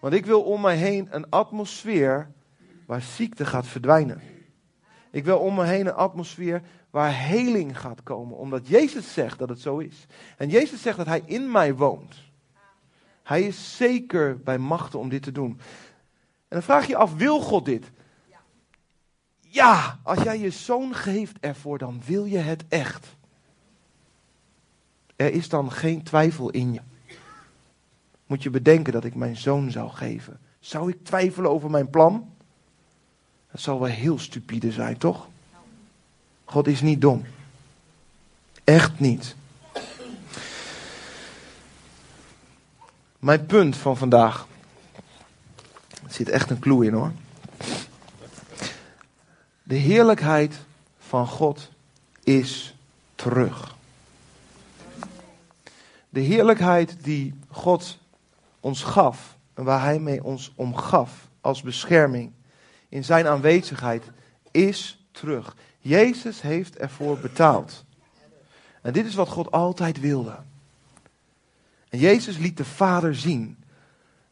Want 0.00 0.14
ik 0.14 0.26
wil 0.26 0.42
om 0.42 0.60
mij 0.60 0.76
heen 0.76 1.08
een 1.10 1.30
atmosfeer 1.30 2.30
waar 2.86 3.00
ziekte 3.02 3.46
gaat 3.46 3.66
verdwijnen. 3.66 4.20
Ik 5.10 5.24
wil 5.24 5.38
om 5.38 5.54
me 5.54 5.64
heen 5.64 5.86
een 5.86 5.94
atmosfeer 5.94 6.62
waar 6.90 7.18
heling 7.18 7.80
gaat 7.80 8.02
komen, 8.02 8.36
omdat 8.36 8.68
Jezus 8.68 9.12
zegt 9.12 9.38
dat 9.38 9.48
het 9.48 9.60
zo 9.60 9.78
is. 9.78 10.06
En 10.36 10.48
Jezus 10.48 10.82
zegt 10.82 10.96
dat 10.96 11.06
Hij 11.06 11.22
in 11.24 11.50
mij 11.50 11.74
woont. 11.74 12.14
Hij 13.22 13.42
is 13.42 13.76
zeker 13.76 14.40
bij 14.40 14.58
machten 14.58 14.98
om 14.98 15.08
dit 15.08 15.22
te 15.22 15.32
doen. 15.32 15.50
En 16.48 16.60
dan 16.60 16.62
vraag 16.62 16.86
je 16.86 16.96
af, 16.96 17.14
wil 17.14 17.40
God 17.40 17.64
dit? 17.64 17.90
Ja, 19.54 19.98
als 20.02 20.22
jij 20.22 20.38
je 20.38 20.50
zoon 20.50 20.94
geeft 20.94 21.36
ervoor, 21.40 21.78
dan 21.78 22.02
wil 22.06 22.24
je 22.24 22.38
het 22.38 22.64
echt. 22.68 23.06
Er 25.16 25.32
is 25.32 25.48
dan 25.48 25.72
geen 25.72 26.02
twijfel 26.02 26.50
in 26.50 26.72
je. 26.72 26.80
Moet 28.26 28.42
je 28.42 28.50
bedenken 28.50 28.92
dat 28.92 29.04
ik 29.04 29.14
mijn 29.14 29.36
zoon 29.36 29.70
zou 29.70 29.90
geven. 29.90 30.40
Zou 30.60 30.90
ik 30.90 31.04
twijfelen 31.04 31.50
over 31.50 31.70
mijn 31.70 31.90
plan? 31.90 32.30
Dat 33.50 33.60
zal 33.60 33.80
wel 33.80 33.88
heel 33.88 34.18
stupide 34.18 34.72
zijn, 34.72 34.98
toch? 34.98 35.28
God 36.44 36.66
is 36.66 36.80
niet 36.80 37.00
dom. 37.00 37.24
Echt 38.64 39.00
niet. 39.00 39.36
Mijn 43.18 43.46
punt 43.46 43.76
van 43.76 43.96
vandaag. 43.96 44.46
Er 46.04 46.12
zit 46.12 46.28
echt 46.28 46.50
een 46.50 46.58
clue 46.58 46.86
in 46.86 46.92
hoor. 46.92 47.12
De 49.66 49.74
heerlijkheid 49.74 50.58
van 50.98 51.26
God 51.26 51.70
is 52.22 52.76
terug. 53.14 53.76
De 56.08 56.20
heerlijkheid 56.20 56.96
die 57.04 57.34
God 57.48 57.98
ons 58.60 58.82
gaf 58.82 59.36
en 59.54 59.64
waar 59.64 59.82
Hij 59.82 59.98
mee 59.98 60.24
ons 60.24 60.52
omgaf 60.54 61.28
als 61.40 61.62
bescherming 61.62 62.32
in 62.88 63.04
Zijn 63.04 63.26
aanwezigheid 63.26 64.04
is 64.50 65.06
terug. 65.10 65.56
Jezus 65.78 66.40
heeft 66.40 66.76
ervoor 66.76 67.18
betaald. 67.18 67.84
En 68.82 68.92
dit 68.92 69.06
is 69.06 69.14
wat 69.14 69.28
God 69.28 69.50
altijd 69.50 70.00
wilde. 70.00 70.36
En 71.88 71.98
Jezus 71.98 72.36
liet 72.36 72.56
de 72.56 72.64
Vader 72.64 73.14
zien. 73.14 73.56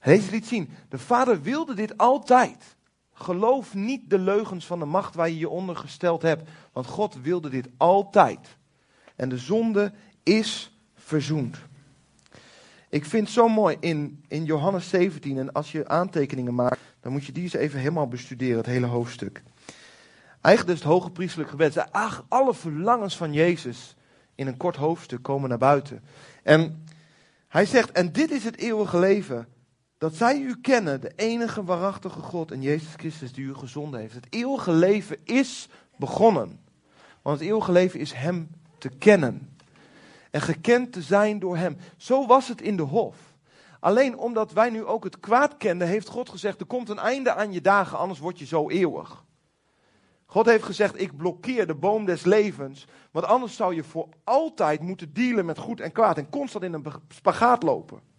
Jezus 0.03 0.31
liet 0.31 0.47
zien, 0.47 0.71
de 0.89 0.99
Vader 0.99 1.43
wilde 1.43 1.75
dit 1.75 1.99
altijd. 1.99 2.75
Geloof 3.23 3.75
niet 3.75 4.11
de 4.11 4.19
leugens 4.19 4.67
van 4.67 4.79
de 4.79 4.85
macht 4.85 5.15
waar 5.15 5.29
je 5.29 5.39
je 5.39 5.49
onder 5.49 5.77
gesteld 5.77 6.23
hebt, 6.23 6.51
want 6.73 6.87
God 6.87 7.17
wilde 7.23 7.49
dit 7.49 7.69
altijd. 7.77 8.57
En 9.17 9.29
de 9.29 9.39
zonde 9.39 9.93
is 10.23 10.77
verzoend. 10.95 11.59
Ik 12.89 13.05
vind 13.05 13.25
het 13.25 13.35
zo 13.35 13.49
mooi 13.49 13.77
in, 13.81 14.25
in 14.29 14.45
Johannes 14.45 14.89
17, 14.89 15.39
en 15.39 15.53
als 15.53 15.73
je 15.73 15.89
aantekeningen 15.89 16.55
maakt, 16.55 16.81
dan 17.01 17.13
moet 17.13 17.25
je 17.25 17.33
die 17.33 17.43
eens 17.43 17.53
even 17.53 17.79
helemaal 17.79 18.09
bestuderen, 18.09 18.57
het 18.57 18.67
hele 18.67 18.87
hoofdstuk. 18.87 19.43
Eigenlijk 20.41 20.77
is 20.77 20.85
het 20.85 20.93
hoge 20.93 21.11
priestelijk 21.11 21.51
gebed. 21.51 21.93
Ach, 21.93 22.25
alle 22.29 22.55
verlangens 22.55 23.17
van 23.17 23.33
Jezus 23.33 23.97
in 24.35 24.47
een 24.47 24.57
kort 24.57 24.77
hoofdstuk 24.77 25.23
komen 25.23 25.49
naar 25.49 25.59
buiten. 25.59 26.03
En 26.43 26.85
hij 27.49 27.67
zegt, 27.67 27.93
en 27.93 28.13
dit 28.13 28.31
is 28.31 28.45
het 28.45 28.57
eeuwige 28.57 28.99
leven, 28.99 29.49
dat 30.03 30.15
zij 30.15 30.41
u 30.41 30.61
kennen, 30.61 31.01
de 31.01 31.13
enige 31.17 31.65
waarachtige 31.65 32.21
God 32.21 32.51
en 32.51 32.63
Jezus 32.63 32.95
Christus 32.97 33.33
die 33.33 33.45
u 33.45 33.55
gezonden 33.55 34.01
heeft. 34.01 34.15
Het 34.15 34.27
eeuwige 34.31 34.73
leven 34.73 35.17
is 35.25 35.69
begonnen. 35.97 36.61
Want 37.23 37.39
het 37.39 37.49
eeuwige 37.49 37.73
leven 37.73 38.01
is 38.01 38.13
Hem 38.13 38.51
te 38.79 38.89
kennen. 38.89 39.57
En 40.31 40.41
gekend 40.41 40.93
te 40.93 41.03
zijn 41.03 41.39
door 41.39 41.57
Hem. 41.57 41.77
Zo 41.97 42.27
was 42.27 42.49
het 42.49 42.61
in 42.61 42.77
de 42.77 42.83
hof. 42.83 43.17
Alleen 43.81 44.19
omdat 44.19 44.53
wij 44.53 44.71
nu 44.71 44.85
ook 44.85 45.05
het 45.05 45.21
kwaad 45.21 45.57
kenden, 45.57 45.89
heeft 45.89 46.09
God 46.09 46.29
gezegd: 46.29 46.61
er 46.61 46.67
komt 46.67 46.89
een 46.89 46.99
einde 46.99 47.35
aan 47.35 47.53
je 47.53 47.61
dagen, 47.61 47.99
anders 47.99 48.21
word 48.21 48.39
je 48.39 48.47
zo 48.47 48.69
eeuwig. 48.69 49.25
God 50.27 50.47
heeft 50.47 50.65
gezegd: 50.65 51.01
ik 51.01 51.17
blokkeer 51.17 51.67
de 51.67 51.75
boom 51.75 52.05
des 52.05 52.25
levens, 52.25 52.87
want 53.11 53.27
anders 53.27 53.57
zou 53.57 53.75
je 53.75 53.85
voor 53.85 54.09
altijd 54.25 54.81
moeten 54.81 55.13
dealen 55.13 55.45
met 55.45 55.59
goed 55.59 55.81
en 55.81 55.93
kwaad 55.93 56.19
en 56.19 56.31
constant 56.31 56.65
in 56.65 56.73
een 56.73 56.87
spagaat 57.09 57.63
lopen. 57.63 58.12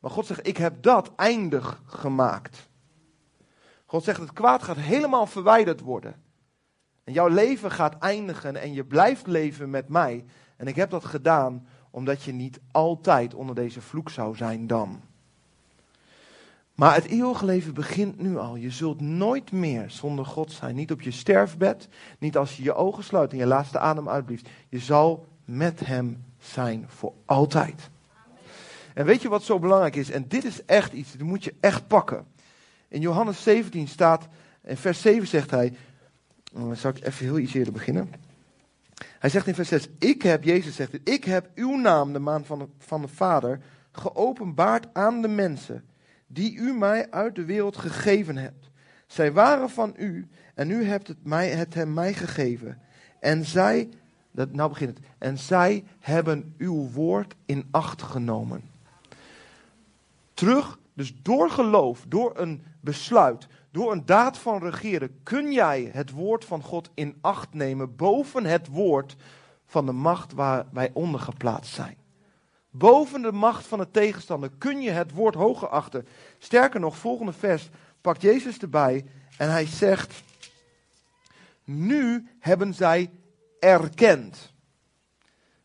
Maar 0.00 0.10
God 0.10 0.26
zegt: 0.26 0.46
ik 0.46 0.56
heb 0.56 0.82
dat 0.82 1.12
eindig 1.16 1.82
gemaakt. 1.86 2.68
God 3.86 4.04
zegt: 4.04 4.20
het 4.20 4.32
kwaad 4.32 4.62
gaat 4.62 4.76
helemaal 4.76 5.26
verwijderd 5.26 5.80
worden. 5.80 6.14
En 7.04 7.12
jouw 7.12 7.28
leven 7.28 7.70
gaat 7.70 7.98
eindigen 7.98 8.56
en 8.56 8.72
je 8.72 8.84
blijft 8.84 9.26
leven 9.26 9.70
met 9.70 9.88
mij. 9.88 10.24
En 10.56 10.66
ik 10.66 10.76
heb 10.76 10.90
dat 10.90 11.04
gedaan 11.04 11.66
omdat 11.90 12.22
je 12.22 12.32
niet 12.32 12.60
altijd 12.70 13.34
onder 13.34 13.54
deze 13.54 13.80
vloek 13.80 14.10
zou 14.10 14.36
zijn 14.36 14.66
dan. 14.66 15.00
Maar 16.74 16.94
het 16.94 17.04
eeuwige 17.04 17.44
leven 17.44 17.74
begint 17.74 18.20
nu 18.20 18.36
al. 18.38 18.56
Je 18.56 18.70
zult 18.70 19.00
nooit 19.00 19.52
meer 19.52 19.90
zonder 19.90 20.26
God 20.26 20.52
zijn. 20.52 20.74
Niet 20.74 20.92
op 20.92 21.00
je 21.00 21.10
sterfbed, 21.10 21.88
niet 22.18 22.36
als 22.36 22.56
je 22.56 22.62
je 22.62 22.74
ogen 22.74 23.04
sluit 23.04 23.32
en 23.32 23.38
je 23.38 23.46
laatste 23.46 23.78
adem 23.78 24.08
uitblieft. 24.08 24.48
Je 24.68 24.78
zal 24.78 25.26
met 25.44 25.86
Hem 25.86 26.24
zijn 26.38 26.84
voor 26.88 27.12
altijd. 27.24 27.90
En 28.96 29.04
weet 29.04 29.22
je 29.22 29.28
wat 29.28 29.42
zo 29.42 29.58
belangrijk 29.58 29.96
is? 29.96 30.10
En 30.10 30.28
dit 30.28 30.44
is 30.44 30.64
echt 30.64 30.92
iets, 30.92 31.12
dat 31.12 31.26
moet 31.26 31.44
je 31.44 31.54
echt 31.60 31.86
pakken. 31.86 32.26
In 32.88 33.00
Johannes 33.00 33.42
17 33.42 33.88
staat, 33.88 34.28
in 34.64 34.76
vers 34.76 35.00
7 35.00 35.26
zegt 35.26 35.50
hij, 35.50 35.76
dan 36.52 36.76
zal 36.76 36.90
ik 36.90 37.04
even 37.04 37.24
heel 37.24 37.38
iets 37.38 37.54
eerder 37.54 37.72
beginnen. 37.72 38.10
Hij 39.18 39.30
zegt 39.30 39.46
in 39.46 39.54
vers 39.54 39.68
6, 39.68 39.88
ik 39.98 40.22
heb, 40.22 40.44
Jezus 40.44 40.74
zegt 40.74 40.92
het, 40.92 41.08
ik 41.08 41.24
heb 41.24 41.50
uw 41.54 41.76
naam, 41.76 42.12
de 42.12 42.18
naam 42.18 42.44
van 42.44 42.58
de, 42.58 42.66
van 42.78 43.00
de 43.00 43.08
Vader, 43.08 43.60
geopenbaard 43.92 44.86
aan 44.92 45.22
de 45.22 45.28
mensen 45.28 45.84
die 46.26 46.56
u 46.56 46.72
mij 46.72 47.10
uit 47.10 47.34
de 47.34 47.44
wereld 47.44 47.76
gegeven 47.76 48.36
hebt. 48.36 48.70
Zij 49.06 49.32
waren 49.32 49.70
van 49.70 49.94
u 49.96 50.28
en 50.54 50.70
u 50.70 50.84
hebt 50.84 51.08
het, 51.08 51.24
mij, 51.24 51.48
het 51.48 51.74
hem 51.74 51.94
mij 51.94 52.14
gegeven. 52.14 52.78
En 53.20 53.44
zij, 53.44 53.88
dat, 54.30 54.52
nou 54.52 54.68
begint 54.68 54.96
het, 54.96 55.06
en 55.18 55.38
zij 55.38 55.84
hebben 55.98 56.54
uw 56.58 56.90
woord 56.90 57.34
in 57.46 57.68
acht 57.70 58.02
genomen. 58.02 58.74
Terug, 60.36 60.78
dus 60.92 61.14
door 61.22 61.50
geloof, 61.50 62.04
door 62.08 62.38
een 62.38 62.64
besluit, 62.80 63.46
door 63.70 63.92
een 63.92 64.06
daad 64.06 64.38
van 64.38 64.58
regeren, 64.58 65.20
kun 65.22 65.52
jij 65.52 65.90
het 65.92 66.10
woord 66.10 66.44
van 66.44 66.62
God 66.62 66.90
in 66.94 67.16
acht 67.20 67.54
nemen 67.54 67.96
boven 67.96 68.44
het 68.44 68.68
woord 68.68 69.16
van 69.66 69.86
de 69.86 69.92
macht 69.92 70.32
waar 70.32 70.66
wij 70.72 70.90
onder 70.92 71.20
geplaatst 71.20 71.74
zijn. 71.74 71.96
Boven 72.70 73.22
de 73.22 73.32
macht 73.32 73.66
van 73.66 73.78
de 73.78 73.90
tegenstander 73.90 74.50
kun 74.58 74.80
je 74.80 74.90
het 74.90 75.12
woord 75.12 75.34
hoger 75.34 75.68
achten. 75.68 76.06
Sterker 76.38 76.80
nog, 76.80 76.96
volgende 76.96 77.32
vers 77.32 77.68
pakt 78.00 78.22
Jezus 78.22 78.58
erbij 78.58 79.04
en 79.38 79.50
hij 79.50 79.66
zegt: 79.66 80.22
Nu 81.64 82.28
hebben 82.38 82.74
zij 82.74 83.10
erkend 83.60 84.52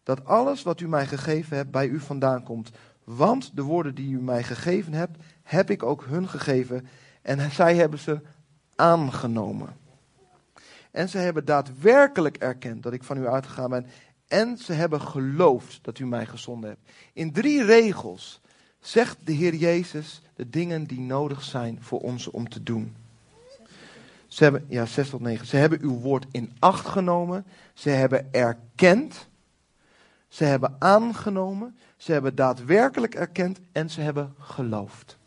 dat 0.04 0.26
alles 0.26 0.64
wat 0.64 0.80
u 0.80 0.88
mij 0.88 1.08
gegeven 1.08 1.58
hebt 1.58 1.72
bij 1.72 1.88
u 1.88 2.00
vandaan 2.00 2.44
komt. 2.44 2.72
Want 3.04 3.56
de 3.56 3.62
woorden 3.62 3.96
die 3.96 4.14
u 4.14 4.22
mij 4.22 4.44
gegeven 4.44 4.94
hebt, 4.94 5.18
heb 5.44 5.70
ik 5.70 5.84
ook 5.84 6.06
hun 6.06 6.30
gegeven 6.30 6.88
en 7.22 7.52
zij 7.52 7.76
hebben 7.76 8.00
ze 8.00 8.20
aangenomen. 8.76 9.76
En 10.92 11.10
ze 11.10 11.18
hebben 11.18 11.46
daadwerkelijk 11.46 12.38
erkend 12.38 12.84
dat 12.84 12.94
ik 12.94 13.04
van 13.04 13.18
u 13.18 13.28
uitgegaan 13.28 13.70
ben 13.70 13.86
en 14.28 14.58
ze 14.58 14.74
hebben 14.74 15.02
geloofd 15.02 15.80
dat 15.82 16.00
u 16.00 16.06
mij 16.06 16.26
gezonden 16.26 16.70
hebt. 16.70 16.90
In 17.14 17.32
drie 17.32 17.64
regels 17.64 18.42
zegt 18.80 19.18
de 19.24 19.32
Heer 19.32 19.56
Jezus 19.56 20.22
de 20.36 20.50
dingen 20.50 20.86
die 20.86 21.00
nodig 21.00 21.44
zijn 21.44 21.78
voor 21.82 22.00
ons 22.00 22.28
om 22.28 22.50
te 22.50 22.64
doen. 22.64 22.96
Ze 24.28 24.44
hebben, 24.44 24.66
ja, 24.68 24.86
6 24.86 25.10
tot 25.10 25.22
9. 25.22 25.48
Ze 25.48 25.56
hebben 25.56 25.82
uw 25.82 26.00
woord 26.00 26.26
in 26.32 26.52
acht 26.60 26.86
genomen. 26.86 27.46
Ze 27.74 27.90
hebben 27.90 28.34
erkend. 28.34 29.28
Ze 30.32 30.44
hebben 30.44 30.76
aangenomen. 30.80 31.78
Ze 31.98 32.12
hebben 32.12 32.36
daadwerkelijk 32.36 33.16
erkend. 33.16 33.60
En 33.72 33.90
ze 33.90 34.02
hebben 34.02 34.36
geloofd. 34.40 35.18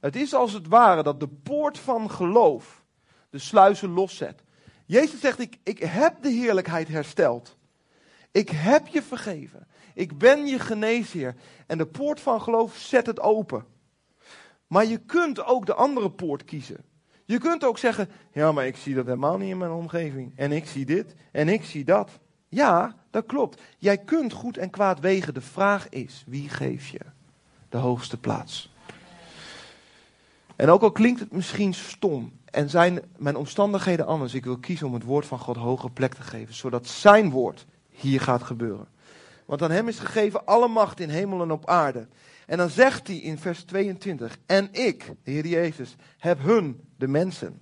Het 0.00 0.16
is 0.16 0.34
als 0.34 0.52
het 0.52 0.68
ware 0.68 1.02
dat 1.02 1.20
de 1.20 1.28
poort 1.28 1.78
van 1.78 2.10
geloof 2.10 2.84
de 3.30 3.38
sluizen 3.38 3.90
loszet. 3.90 4.42
Jezus 4.86 5.20
zegt, 5.20 5.38
ik, 5.38 5.58
ik 5.62 5.78
heb 5.78 6.22
de 6.22 6.28
heerlijkheid 6.28 6.88
hersteld. 6.88 7.56
Ik 8.30 8.48
heb 8.48 8.86
je 8.86 9.02
vergeven. 9.02 9.66
Ik 9.94 10.18
ben 10.18 10.46
je 10.46 10.58
geneesheer. 10.58 11.34
En 11.66 11.78
de 11.78 11.86
poort 11.86 12.20
van 12.20 12.42
geloof 12.42 12.76
zet 12.76 13.06
het 13.06 13.20
open. 13.20 13.64
Maar 14.66 14.84
je 14.84 14.98
kunt 14.98 15.44
ook 15.44 15.66
de 15.66 15.74
andere 15.74 16.10
poort 16.10 16.44
kiezen. 16.44 16.84
Je 17.24 17.38
kunt 17.38 17.64
ook 17.64 17.78
zeggen, 17.78 18.10
ja, 18.32 18.52
maar 18.52 18.66
ik 18.66 18.76
zie 18.76 18.94
dat 18.94 19.04
helemaal 19.04 19.38
niet 19.38 19.50
in 19.50 19.58
mijn 19.58 19.70
omgeving. 19.70 20.32
En 20.36 20.52
ik 20.52 20.66
zie 20.66 20.84
dit 20.84 21.14
en 21.32 21.48
ik 21.48 21.64
zie 21.64 21.84
dat. 21.84 22.10
Ja, 22.54 22.94
dat 23.10 23.26
klopt. 23.26 23.60
Jij 23.78 23.98
kunt 23.98 24.32
goed 24.32 24.56
en 24.56 24.70
kwaad 24.70 25.00
wegen. 25.00 25.34
De 25.34 25.40
vraag 25.40 25.88
is, 25.88 26.24
wie 26.26 26.48
geef 26.48 26.88
je 26.88 27.00
de 27.68 27.76
hoogste 27.76 28.16
plaats? 28.16 28.72
En 30.56 30.68
ook 30.68 30.82
al 30.82 30.92
klinkt 30.92 31.20
het 31.20 31.32
misschien 31.32 31.74
stom, 31.74 32.32
en 32.44 32.70
zijn 32.70 33.00
mijn 33.16 33.36
omstandigheden 33.36 34.06
anders. 34.06 34.34
Ik 34.34 34.44
wil 34.44 34.58
kiezen 34.58 34.86
om 34.86 34.94
het 34.94 35.02
woord 35.02 35.26
van 35.26 35.38
God 35.38 35.56
hoge 35.56 35.90
plek 35.90 36.14
te 36.14 36.22
geven, 36.22 36.54
zodat 36.54 36.86
zijn 36.86 37.30
woord 37.30 37.66
hier 37.88 38.20
gaat 38.20 38.42
gebeuren. 38.42 38.86
Want 39.44 39.62
aan 39.62 39.70
hem 39.70 39.88
is 39.88 39.98
gegeven 39.98 40.46
alle 40.46 40.68
macht 40.68 41.00
in 41.00 41.08
hemel 41.08 41.42
en 41.42 41.50
op 41.50 41.66
aarde. 41.68 42.06
En 42.46 42.58
dan 42.58 42.70
zegt 42.70 43.06
hij 43.06 43.16
in 43.16 43.38
vers 43.38 43.62
22, 43.62 44.38
en 44.46 44.68
ik, 44.72 45.12
de 45.22 45.30
Heer 45.30 45.46
Jezus, 45.46 45.96
heb 46.18 46.42
hun, 46.42 46.80
de 46.96 47.08
mensen, 47.08 47.60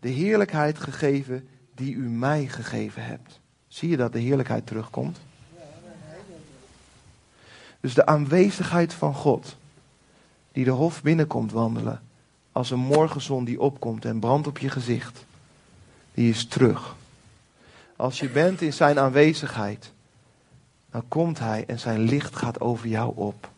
de 0.00 0.08
heerlijkheid 0.08 0.78
gegeven 0.78 1.48
die 1.74 1.94
u 1.94 2.08
mij 2.08 2.46
gegeven 2.46 3.04
hebt. 3.04 3.41
Zie 3.72 3.88
je 3.88 3.96
dat 3.96 4.12
de 4.12 4.18
heerlijkheid 4.18 4.66
terugkomt? 4.66 5.18
Dus 7.80 7.94
de 7.94 8.06
aanwezigheid 8.06 8.94
van 8.94 9.14
God, 9.14 9.56
die 10.52 10.64
de 10.64 10.70
hof 10.70 11.02
binnenkomt 11.02 11.52
wandelen, 11.52 12.02
als 12.52 12.70
een 12.70 12.78
morgenzon 12.78 13.44
die 13.44 13.60
opkomt 13.60 14.04
en 14.04 14.18
brandt 14.18 14.46
op 14.46 14.58
je 14.58 14.70
gezicht. 14.70 15.24
Die 16.14 16.30
is 16.30 16.46
terug. 16.46 16.96
Als 17.96 18.18
je 18.18 18.28
bent 18.28 18.60
in 18.60 18.72
zijn 18.72 18.98
aanwezigheid, 18.98 19.92
dan 20.90 21.04
komt 21.08 21.38
hij 21.38 21.64
en 21.66 21.78
zijn 21.78 22.00
licht 22.00 22.36
gaat 22.36 22.60
over 22.60 22.88
jou 22.88 23.16
op. 23.16 23.50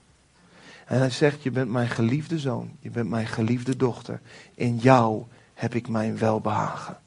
En 0.84 0.98
hij 0.98 1.10
zegt, 1.10 1.42
je 1.42 1.50
bent 1.50 1.70
mijn 1.70 1.88
geliefde 1.88 2.38
zoon, 2.38 2.76
je 2.80 2.90
bent 2.90 3.08
mijn 3.08 3.26
geliefde 3.26 3.76
dochter. 3.76 4.20
In 4.54 4.76
jou 4.76 5.24
heb 5.54 5.74
ik 5.74 5.88
mijn 5.88 6.18
welbehagen. 6.18 6.98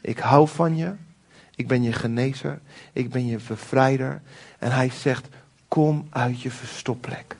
Ik 0.00 0.18
hou 0.18 0.48
van 0.48 0.76
je, 0.76 0.94
ik 1.56 1.68
ben 1.68 1.82
je 1.82 1.92
genezer, 1.92 2.60
ik 2.92 3.10
ben 3.10 3.26
je 3.26 3.38
bevrijder. 3.48 4.22
En 4.58 4.72
hij 4.72 4.90
zegt, 4.90 5.28
kom 5.68 6.06
uit 6.10 6.40
je 6.40 6.50
verstopplek. 6.50 7.36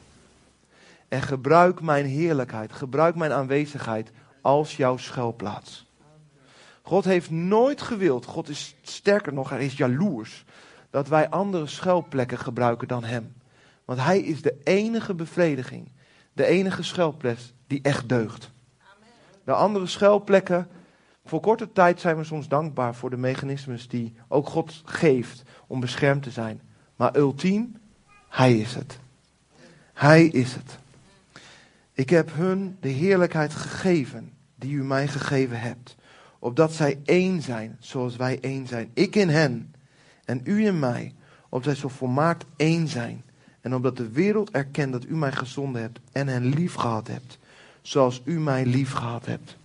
En 1.08 1.22
gebruik 1.22 1.80
mijn 1.80 2.06
heerlijkheid, 2.06 2.72
gebruik 2.72 3.14
mijn 3.14 3.32
aanwezigheid 3.32 4.10
als 4.40 4.76
jouw 4.76 4.96
schuilplaats. 4.96 5.86
God 6.82 7.04
heeft 7.04 7.30
nooit 7.30 7.82
gewild, 7.82 8.24
God 8.24 8.48
is 8.48 8.74
sterker 8.82 9.32
nog, 9.32 9.50
hij 9.50 9.64
is 9.64 9.76
jaloers, 9.76 10.44
dat 10.90 11.08
wij 11.08 11.28
andere 11.28 11.66
schuilplekken 11.66 12.38
gebruiken 12.38 12.88
dan 12.88 13.04
Hem. 13.04 13.34
Want 13.84 14.00
Hij 14.00 14.20
is 14.20 14.42
de 14.42 14.60
enige 14.64 15.14
bevrediging, 15.14 15.88
de 16.32 16.44
enige 16.44 16.82
schuilplek 16.82 17.38
die 17.66 17.82
echt 17.82 18.08
deugt. 18.08 18.50
De 19.44 19.52
andere 19.52 19.86
schuilplekken, 19.86 20.68
voor 21.26 21.40
korte 21.40 21.72
tijd 21.72 22.00
zijn 22.00 22.16
we 22.16 22.24
soms 22.24 22.48
dankbaar 22.48 22.94
voor 22.94 23.10
de 23.10 23.16
mechanismes 23.16 23.88
die 23.88 24.14
ook 24.28 24.48
God 24.48 24.82
geeft 24.84 25.42
om 25.66 25.80
beschermd 25.80 26.22
te 26.22 26.30
zijn. 26.30 26.60
Maar 26.96 27.16
ultiem, 27.16 27.76
Hij 28.28 28.58
is 28.58 28.74
het. 28.74 28.98
Hij 29.92 30.26
is 30.26 30.54
het. 30.54 30.78
Ik 31.92 32.10
heb 32.10 32.34
hun 32.34 32.76
de 32.80 32.88
heerlijkheid 32.88 33.52
gegeven 33.52 34.32
die 34.54 34.72
u 34.72 34.84
mij 34.84 35.08
gegeven 35.08 35.60
hebt, 35.60 35.96
opdat 36.38 36.72
zij 36.72 36.98
één 37.04 37.42
zijn 37.42 37.76
zoals 37.80 38.16
wij 38.16 38.38
één 38.40 38.66
zijn. 38.66 38.90
Ik 38.94 39.16
in 39.16 39.28
hen 39.28 39.74
en 40.24 40.40
u 40.44 40.66
in 40.66 40.78
mij, 40.78 41.14
opdat 41.48 41.64
zij 41.72 41.74
zo 41.74 41.88
volmaakt 41.88 42.44
één 42.56 42.88
zijn. 42.88 43.22
En 43.60 43.74
opdat 43.74 43.96
de 43.96 44.08
wereld 44.08 44.50
erkent 44.50 44.92
dat 44.92 45.04
u 45.04 45.16
mij 45.16 45.32
gezonden 45.32 45.82
hebt 45.82 46.00
en 46.12 46.28
hen 46.28 46.46
lief 46.46 46.74
gehad 46.74 47.06
hebt, 47.06 47.38
zoals 47.82 48.22
u 48.24 48.40
mij 48.40 48.66
lief 48.66 48.92
gehad 48.92 49.26
hebt. 49.26 49.56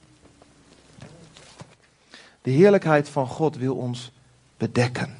De 2.41 2.51
heerlijkheid 2.51 3.10
van 3.10 3.27
God 3.27 3.58
wil 3.58 3.75
ons 3.75 4.12
bedekken. 4.58 5.17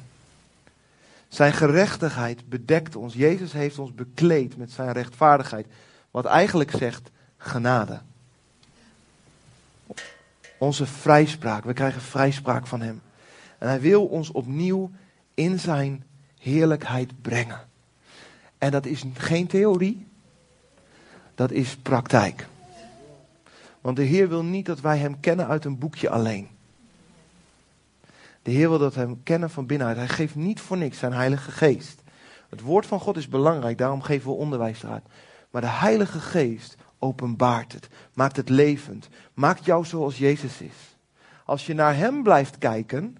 Zijn 1.28 1.52
gerechtigheid 1.52 2.48
bedekt 2.48 2.96
ons. 2.96 3.14
Jezus 3.14 3.52
heeft 3.52 3.78
ons 3.78 3.94
bekleed 3.94 4.56
met 4.56 4.70
zijn 4.70 4.92
rechtvaardigheid. 4.92 5.66
Wat 6.10 6.24
eigenlijk 6.24 6.70
zegt 6.70 7.10
genade. 7.36 8.00
Onze 10.58 10.86
vrijspraak. 10.86 11.64
We 11.64 11.72
krijgen 11.72 12.00
vrijspraak 12.00 12.66
van 12.66 12.80
hem. 12.80 13.02
En 13.58 13.68
hij 13.68 13.80
wil 13.80 14.06
ons 14.06 14.30
opnieuw 14.30 14.90
in 15.34 15.58
zijn 15.58 16.04
heerlijkheid 16.38 17.22
brengen. 17.22 17.60
En 18.58 18.70
dat 18.70 18.86
is 18.86 19.04
geen 19.14 19.46
theorie. 19.46 20.06
Dat 21.34 21.50
is 21.50 21.76
praktijk. 21.76 22.46
Want 23.80 23.96
de 23.96 24.02
Heer 24.02 24.28
wil 24.28 24.44
niet 24.44 24.66
dat 24.66 24.80
wij 24.80 24.98
hem 24.98 25.20
kennen 25.20 25.46
uit 25.46 25.64
een 25.64 25.78
boekje 25.78 26.10
alleen. 26.10 26.48
De 28.42 28.50
Heer 28.50 28.68
wil 28.68 28.78
dat 28.78 28.94
hem 28.94 29.22
kennen 29.22 29.50
van 29.50 29.66
binnenuit. 29.66 29.96
Hij 29.96 30.08
geeft 30.08 30.34
niet 30.34 30.60
voor 30.60 30.76
niks 30.76 30.98
zijn 30.98 31.12
Heilige 31.12 31.50
Geest. 31.50 32.02
Het 32.48 32.60
woord 32.60 32.86
van 32.86 33.00
God 33.00 33.16
is 33.16 33.28
belangrijk, 33.28 33.78
daarom 33.78 34.02
geven 34.02 34.30
we 34.30 34.36
onderwijs 34.36 34.82
eruit. 34.82 35.04
Maar 35.50 35.60
de 35.60 35.68
Heilige 35.68 36.20
Geest 36.20 36.76
openbaart 36.98 37.72
het, 37.72 37.88
maakt 38.14 38.36
het 38.36 38.48
levend, 38.48 39.08
maakt 39.34 39.64
jou 39.64 39.84
zoals 39.84 40.18
Jezus 40.18 40.60
is. 40.60 40.96
Als 41.44 41.66
je 41.66 41.74
naar 41.74 41.96
Hem 41.96 42.22
blijft 42.22 42.58
kijken, 42.58 43.16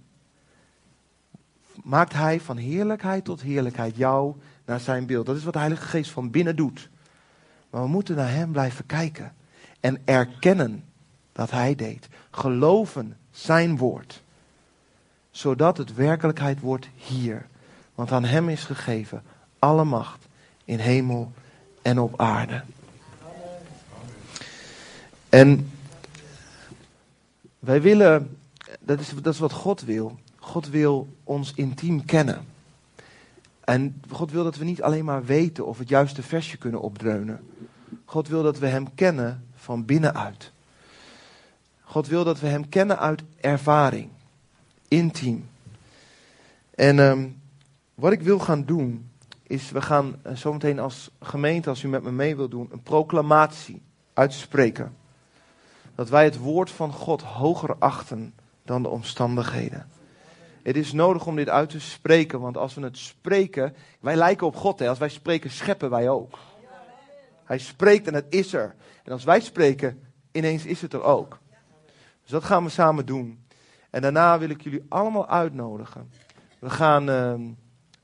maakt 1.82 2.12
Hij 2.12 2.40
van 2.40 2.56
heerlijkheid 2.56 3.24
tot 3.24 3.40
heerlijkheid 3.40 3.96
jou 3.96 4.37
naar 4.64 4.80
zijn 4.80 5.06
beeld. 5.06 5.26
Dat 5.26 5.37
is 5.37 5.44
wat 5.44 5.52
de 5.52 5.58
Heilige 5.58 5.87
Geest 5.87 6.11
van 6.11 6.30
binnen 6.30 6.56
doet. 6.56 6.90
Maar 7.70 7.82
we 7.82 7.88
moeten 7.88 8.16
naar 8.16 8.30
Hem 8.30 8.52
blijven 8.52 8.87
kijken 8.87 9.35
en 9.80 10.00
erkennen 10.04 10.85
dat 11.32 11.50
Hij 11.50 11.74
deed. 11.74 12.08
Geloven 12.30 13.16
Zijn 13.30 13.76
woord 13.76 14.21
zodat 15.33 15.77
het 15.77 15.95
werkelijkheid 15.95 16.61
wordt 16.61 16.88
hier. 16.95 17.47
Want 17.95 18.12
aan 18.12 18.25
Hem 18.25 18.49
is 18.49 18.64
gegeven 18.64 19.23
alle 19.59 19.85
macht 19.85 20.27
in 20.64 20.79
hemel 20.79 21.33
en 21.83 21.99
op 21.99 22.21
aarde. 22.21 22.62
En 25.29 25.71
wij 27.59 27.83
willen, 27.83 28.37
dat 28.81 29.01
is, 29.01 29.09
dat 29.23 29.35
is 29.35 29.38
wat 29.38 29.53
God 29.53 29.81
wil. 29.81 30.18
God 30.37 30.68
wil 30.68 31.09
ons 31.25 31.53
intiem 31.55 32.05
kennen. 32.05 32.47
En 33.64 34.03
God 34.11 34.31
wil 34.31 34.45
dat 34.45 34.57
we 34.57 34.64
niet 34.64 34.83
alleen 34.83 35.05
maar 35.05 35.25
weten 35.25 35.66
of 35.66 35.79
het 35.79 35.88
juiste 35.88 36.23
versje 36.23 36.57
kunnen 36.57 36.81
opdreunen. 36.81 37.40
God 38.05 38.29
wil 38.29 38.42
dat 38.42 38.59
we 38.59 38.66
Hem 38.66 38.95
kennen 38.95 39.47
van 39.55 39.85
binnenuit. 39.85 40.53
God 41.81 42.07
wil 42.07 42.25
dat 42.25 42.40
we 42.40 42.47
Hem 42.47 42.68
kennen 42.68 42.99
uit 42.99 43.23
ervaring 43.40 44.11
intiem. 44.92 45.48
En 46.74 46.98
um, 46.98 47.40
wat 47.94 48.12
ik 48.12 48.22
wil 48.22 48.38
gaan 48.38 48.64
doen, 48.64 49.11
is 49.42 49.70
we 49.70 49.83
gaan 49.83 50.16
uh, 50.26 50.33
zometeen 50.35 50.78
als 50.78 51.11
gemeente, 51.20 51.68
als 51.68 51.83
u 51.83 51.88
met 51.88 52.02
me 52.02 52.12
mee 52.12 52.37
wilt 52.37 52.50
doen, 52.50 52.68
een 52.72 52.83
proclamatie 52.83 53.83
uitspreken. 54.12 54.96
Dat 55.94 56.09
wij 56.09 56.24
het 56.24 56.38
woord 56.38 56.70
van 56.70 56.92
God 56.92 57.22
hoger 57.22 57.76
achten 57.78 58.35
dan 58.64 58.83
de 58.83 58.88
omstandigheden. 58.88 59.88
Het 60.62 60.76
is 60.76 60.92
nodig 60.92 61.26
om 61.26 61.37
dit 61.37 61.48
uit 61.48 61.70
te 61.70 61.81
spreken, 61.81 62.40
want 62.40 62.57
als 62.57 62.74
we 62.74 62.83
het 62.83 62.98
spreken, 62.98 63.74
wij 64.00 64.16
lijken 64.16 64.46
op 64.46 64.57
God. 64.57 64.78
Hè? 64.78 64.88
Als 64.88 64.98
wij 64.98 65.09
spreken, 65.09 65.50
scheppen 65.50 65.90
wij 65.90 66.09
ook. 66.09 66.38
Hij 67.44 67.59
spreekt 67.59 68.07
en 68.07 68.14
het 68.14 68.26
is 68.28 68.52
er. 68.52 68.74
En 69.05 69.12
als 69.12 69.24
wij 69.24 69.40
spreken, 69.40 70.02
ineens 70.33 70.64
is 70.64 70.83
het 70.83 70.92
er 70.92 71.02
ook. 71.02 71.38
Dus 72.22 72.31
dat 72.31 72.44
gaan 72.44 72.64
we 72.64 72.70
samen 72.70 73.07
doen. 73.07 73.41
En 73.92 74.02
daarna 74.02 74.38
wil 74.38 74.48
ik 74.48 74.61
jullie 74.61 74.85
allemaal 74.88 75.28
uitnodigen. 75.28 76.11
We, 76.59 76.70
gaan, 76.70 77.02
uh, 77.02 77.35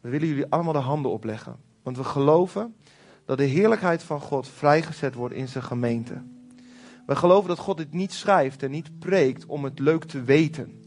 we 0.01 0.09
willen 0.09 0.29
jullie 0.29 0.46
allemaal 0.48 0.72
de 0.72 0.79
handen 0.79 1.11
opleggen. 1.11 1.57
Want 1.83 1.96
we 1.96 2.05
geloven 2.05 2.74
dat 3.24 3.38
de 3.38 3.44
heerlijkheid 3.44 4.03
van 4.03 4.20
God 4.20 4.48
vrijgezet 4.48 5.14
wordt 5.14 5.35
in 5.35 5.48
zijn 5.48 5.64
gemeente. 5.64 6.22
We 7.07 7.16
geloven 7.16 7.48
dat 7.48 7.59
God 7.59 7.77
dit 7.77 7.92
niet 7.92 8.12
schrijft 8.12 8.62
en 8.62 8.70
niet 8.70 8.98
preekt 8.98 9.46
om 9.46 9.64
het 9.64 9.79
leuk 9.79 10.05
te 10.05 10.22
weten. 10.22 10.83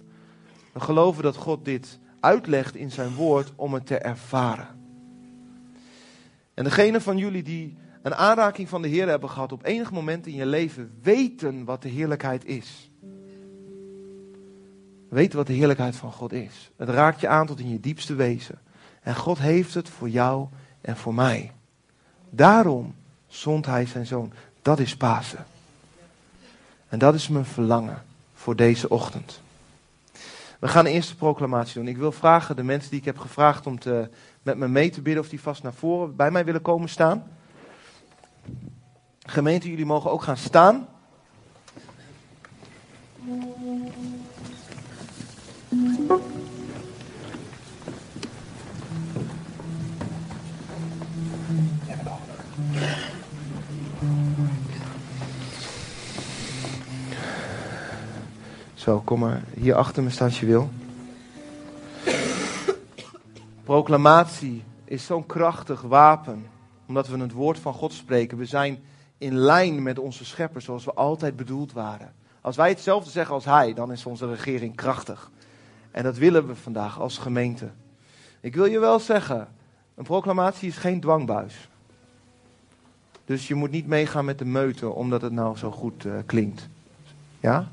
We 0.74 0.80
geloven 0.80 1.24
dat 1.24 1.36
God 1.36 1.66
dit 1.66 2.00
uitlegt 2.20 2.76
in 2.76 2.92
zijn 2.92 3.14
woord 3.14 3.52
om 3.56 3.74
het 3.74 3.86
te 3.86 3.98
ervaren. 3.98 4.68
En 6.54 6.64
degene 6.64 7.02
van 7.02 7.18
jullie 7.18 7.44
die 7.44 7.78
een 8.02 8.16
aanraking 8.16 8.70
van 8.70 8.82
de 8.82 8.88
Heer 8.88 9.08
hebben 9.08 9.30
gehad 9.30 9.52
op 9.52 9.66
enig 9.66 9.92
moment 9.92 10.28
in 10.28 10.36
je 10.36 10.46
leven, 10.46 10.98
weten 11.02 11.66
wat 11.66 11.82
de 11.82 11.90
heerlijkheid 11.90 12.46
is. 12.46 12.91
Weet 15.12 15.34
wat 15.34 15.48
de 15.48 15.54
heerlijkheid 15.54 15.96
van 15.96 16.12
God 16.12 16.34
is. 16.34 16.72
Het 16.76 16.90
raakt 16.90 17.22
je 17.22 17.28
aan 17.28 17.46
tot 17.46 17.60
in 17.60 17.70
je 17.70 17.80
diepste 17.80 18.16
wezen. 18.16 18.60
En 19.02 19.16
God 19.16 19.38
heeft 19.38 19.74
het 19.74 19.90
voor 19.90 20.10
jou 20.10 20.48
en 20.82 20.98
voor 20.98 21.14
mij. 21.14 21.52
Daarom 22.30 22.96
zond 23.28 23.66
hij 23.66 23.86
zijn 23.86 24.06
zoon. 24.06 24.34
Dat 24.62 24.80
is 24.80 24.98
Pasen. 24.98 25.46
En 26.88 27.00
dat 27.00 27.14
is 27.14 27.28
mijn 27.28 27.46
verlangen 27.46 28.04
voor 28.34 28.56
deze 28.56 28.90
ochtend. 28.90 29.42
We 30.60 30.68
gaan 30.68 30.84
de 30.84 30.92
eerste 30.92 31.16
proclamatie 31.16 31.74
doen. 31.74 31.88
Ik 31.88 31.98
wil 31.98 32.12
vragen 32.12 32.56
de 32.56 32.64
mensen 32.64 32.90
die 32.90 33.00
ik 33.00 33.06
heb 33.06 33.18
gevraagd 33.18 33.68
om 33.68 33.80
te, 33.80 34.10
met 34.44 34.58
me 34.58 34.68
mee 34.68 34.90
te 34.90 35.02
bidden 35.02 35.24
of 35.24 35.30
die 35.30 35.42
vast 35.42 35.64
naar 35.64 35.74
voren 35.74 36.16
bij 36.16 36.32
mij 36.32 36.46
willen 36.46 36.62
komen 36.62 36.90
staan. 36.90 37.24
Gemeente, 39.20 39.70
jullie 39.70 39.86
mogen 39.86 40.12
ook 40.12 40.24
gaan 40.24 40.38
staan. 40.38 40.88
Zo, 58.82 59.00
kom 59.00 59.20
maar 59.20 59.44
hier 59.54 59.76
achter 59.76 60.04
me 60.04 60.10
staan 60.10 60.28
als 60.28 60.40
je 60.40 60.46
wil. 60.46 60.70
Proclamatie 63.64 64.64
is 64.84 65.06
zo'n 65.06 65.26
krachtig 65.26 65.82
wapen, 65.82 66.46
omdat 66.88 67.08
we 67.08 67.18
het 67.18 67.32
woord 67.32 67.60
van 67.60 67.74
God 67.74 67.94
spreken. 67.94 68.38
We 68.38 68.46
zijn 68.46 68.80
in 69.18 69.36
lijn 69.36 69.84
met 69.84 70.00
onze 70.00 70.26
schepper 70.26 70.62
zoals 70.62 70.86
we 70.86 70.94
altijd 70.94 71.36
bedoeld 71.36 71.74
waren. 71.74 72.14
Als 72.42 72.56
wij 72.56 72.70
hetzelfde 72.70 73.10
zeggen 73.10 73.34
als 73.34 73.46
hij, 73.46 73.74
dan 73.74 73.92
is 73.92 74.06
onze 74.06 74.28
regering 74.28 74.76
krachtig. 74.76 75.32
En 75.92 76.04
dat 76.04 76.18
willen 76.18 76.48
we 76.48 76.56
vandaag 76.56 77.00
als 77.00 77.18
gemeente. 77.18 77.70
Ik 78.40 78.56
wil 78.56 78.66
je 78.66 78.80
wel 78.80 79.00
zeggen, 79.00 79.48
een 79.96 80.04
proclamatie 80.04 80.68
is 80.68 80.78
geen 80.78 81.00
dwangbuis. 81.00 81.70
Dus 83.26 83.48
je 83.48 83.56
moet 83.56 83.72
niet 83.72 83.88
meegaan 83.88 84.26
met 84.26 84.40
de 84.40 84.46
meute 84.46 84.90
omdat 84.90 85.22
het 85.22 85.34
nou 85.34 85.58
zo 85.58 85.72
goed 85.72 86.06
uh, 86.06 86.14
klinkt. 86.26 86.68
Ja? 87.40 87.72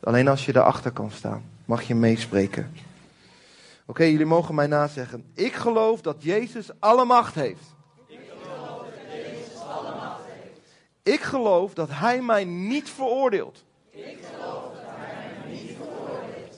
Alleen 0.00 0.28
als 0.28 0.44
je 0.46 0.56
erachter 0.56 0.90
kan 0.90 1.10
staan, 1.10 1.44
mag 1.64 1.82
je 1.82 1.94
meespreken. 1.94 2.74
Oké, 3.86 4.04
jullie 4.04 4.26
mogen 4.26 4.54
mij 4.54 4.66
nazeggen. 4.66 5.24
Ik 5.34 5.52
geloof 5.54 6.00
dat 6.00 6.22
Jezus 6.22 6.70
alle 6.78 7.04
macht 7.04 7.34
heeft. 7.34 7.76
Ik 11.08 11.20
geloof 11.20 11.74
dat 11.74 11.88
Hij 11.90 12.22
mij 12.22 12.44
niet 12.44 12.90
veroordeelt. 12.90 13.64
Ik 13.90 14.18
geloof 14.32 14.72
dat 14.72 14.82
Hij 14.84 15.32
mij 15.44 15.52
niet 15.52 15.76
veroordeelt. 15.76 16.56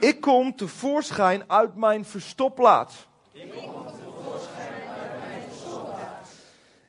Ik 0.00 0.20
kom 0.20 0.56
tevoorschijn 0.56 1.44
uit 1.46 1.76
mijn 1.76 2.04
verstopplaats. 2.04 3.06
Ik 3.32 3.50
kom 3.50 3.72
tevoorschijn 3.84 4.82
uit 4.88 5.18
mijn 5.28 5.42
verstopplaats. 5.48 6.30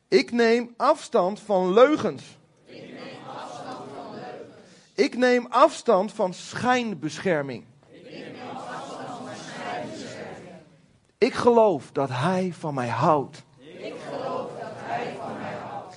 Ik 0.08 0.32
neem 0.32 0.74
afstand 0.78 1.40
van 1.40 1.74
leugens. 1.74 2.38
Ik 4.96 5.18
neem 5.18 5.46
afstand 5.50 6.12
van 6.12 6.34
schijnbescherming. 6.34 7.66
Ik 7.90 8.12
neem 8.12 8.36
afstand 8.56 9.18
van 9.18 9.36
schijnbescherming. 9.36 10.54
Ik 11.18 11.34
geloof 11.34 11.92
dat 11.92 12.10
Hij 12.12 12.54
van 12.60 12.74
mij 12.74 12.88
houdt. 12.88 13.44
Ik 13.60 13.94
geloof 14.10 14.50
dat 14.60 14.74
Hij 14.76 15.16
van 15.18 15.38
mij 15.40 15.54
houdt. 15.54 15.96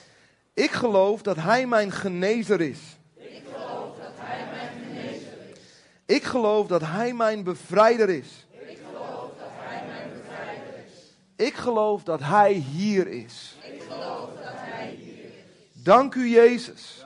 Ik 0.54 0.70
geloof 0.70 1.22
dat 1.22 1.36
Hij 1.36 1.66
mijn 1.66 1.92
genezer 1.92 2.60
is. 2.60 2.78
Ik 3.14 3.42
geloof 3.52 3.96
dat 3.96 4.12
Hij 4.14 4.46
mijn 4.50 4.68
genezer 4.86 5.38
is. 5.52 5.58
Ik 6.06 6.24
geloof 6.24 6.66
dat 6.66 6.82
Hij 6.84 7.14
mijn 7.14 7.42
bevrijder 7.42 8.08
is. 8.08 8.46
Ik 8.50 8.78
geloof 8.86 9.30
dat 9.38 9.50
Hij 9.50 9.86
mijn 9.86 10.10
bevrijder 10.12 10.84
is. 10.86 11.16
Ik 11.36 11.54
geloof 11.54 12.02
dat 12.02 12.20
Hij 12.20 12.52
hier 12.52 13.08
is. 13.08 13.56
Ik 13.72 13.82
geloof 13.88 14.30
dat 14.34 14.54
Hij 14.54 14.88
hier 14.98 15.24
is. 15.24 15.82
Dank 15.82 16.14
u 16.14 16.28
Jezus 16.28 17.05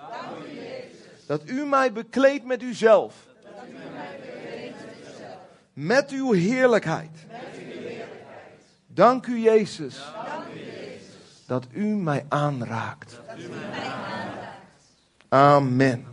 dat 1.30 1.48
u 1.48 1.66
mij 1.66 1.92
bekleedt 1.92 2.44
met 2.44 2.62
uzelf. 2.62 3.26
Met 5.72 6.10
uw 6.10 6.32
heerlijkheid. 6.32 7.26
Dank 8.86 9.26
u 9.26 9.38
Jezus. 9.38 10.12
dat 11.46 11.66
u 11.72 11.84
mij 11.84 12.24
aanraakt. 12.28 13.20
Amen. 15.28 16.06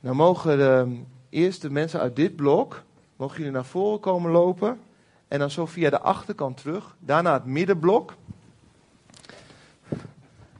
Nou 0.00 0.16
mogen 0.16 0.58
de 0.58 1.00
eerste 1.28 1.70
mensen 1.70 2.00
uit 2.00 2.16
dit 2.16 2.36
blok, 2.36 2.82
mogen 3.16 3.36
jullie 3.36 3.52
naar 3.52 3.64
voren 3.64 4.00
komen 4.00 4.30
lopen. 4.30 4.80
En 5.28 5.38
dan 5.38 5.50
zo 5.50 5.66
via 5.66 5.90
de 5.90 6.00
achterkant 6.00 6.56
terug. 6.56 6.96
Daarna 6.98 7.32
het 7.32 7.44
middenblok. 7.44 8.14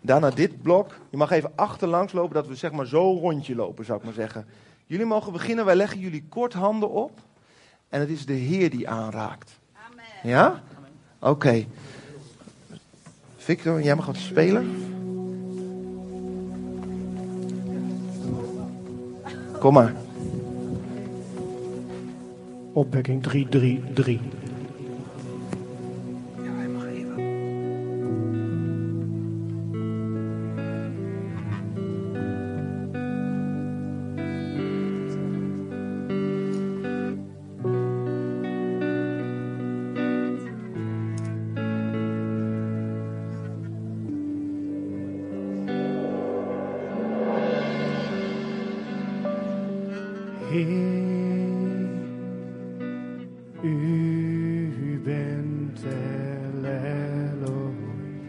Daarna 0.05 0.30
dit 0.30 0.62
blok. 0.62 0.94
Je 1.11 1.16
mag 1.16 1.30
even 1.30 1.52
achterlangs 1.55 2.12
lopen, 2.12 2.34
dat 2.34 2.46
we 2.46 2.55
zeg 2.55 2.72
maar 2.72 2.86
zo 2.86 3.18
rondje 3.18 3.55
lopen, 3.55 3.84
zou 3.84 3.98
ik 3.98 4.05
maar 4.05 4.14
zeggen. 4.14 4.46
Jullie 4.86 5.07
mogen 5.07 5.32
beginnen, 5.32 5.64
wij 5.64 5.74
leggen 5.74 5.98
jullie 5.98 6.24
kort 6.28 6.52
handen 6.52 6.90
op. 6.90 7.18
En 7.88 8.00
het 8.00 8.09
is 8.09 8.26
de 8.26 8.32
Heer 8.32 8.70
die 8.70 8.88
aanraakt. 8.88 9.59
Amen. 9.90 10.05
Ja? 10.22 10.62
Oké. 11.18 11.64
Victor, 13.36 13.82
jij 13.82 13.96
mag 13.96 14.07
wat 14.07 14.16
spelen. 14.16 14.92
Kom 19.59 19.72
maar. 19.72 19.94
Opwekking 22.72 23.22
3, 23.22 23.48
3, 23.48 23.82
3. 23.94 24.20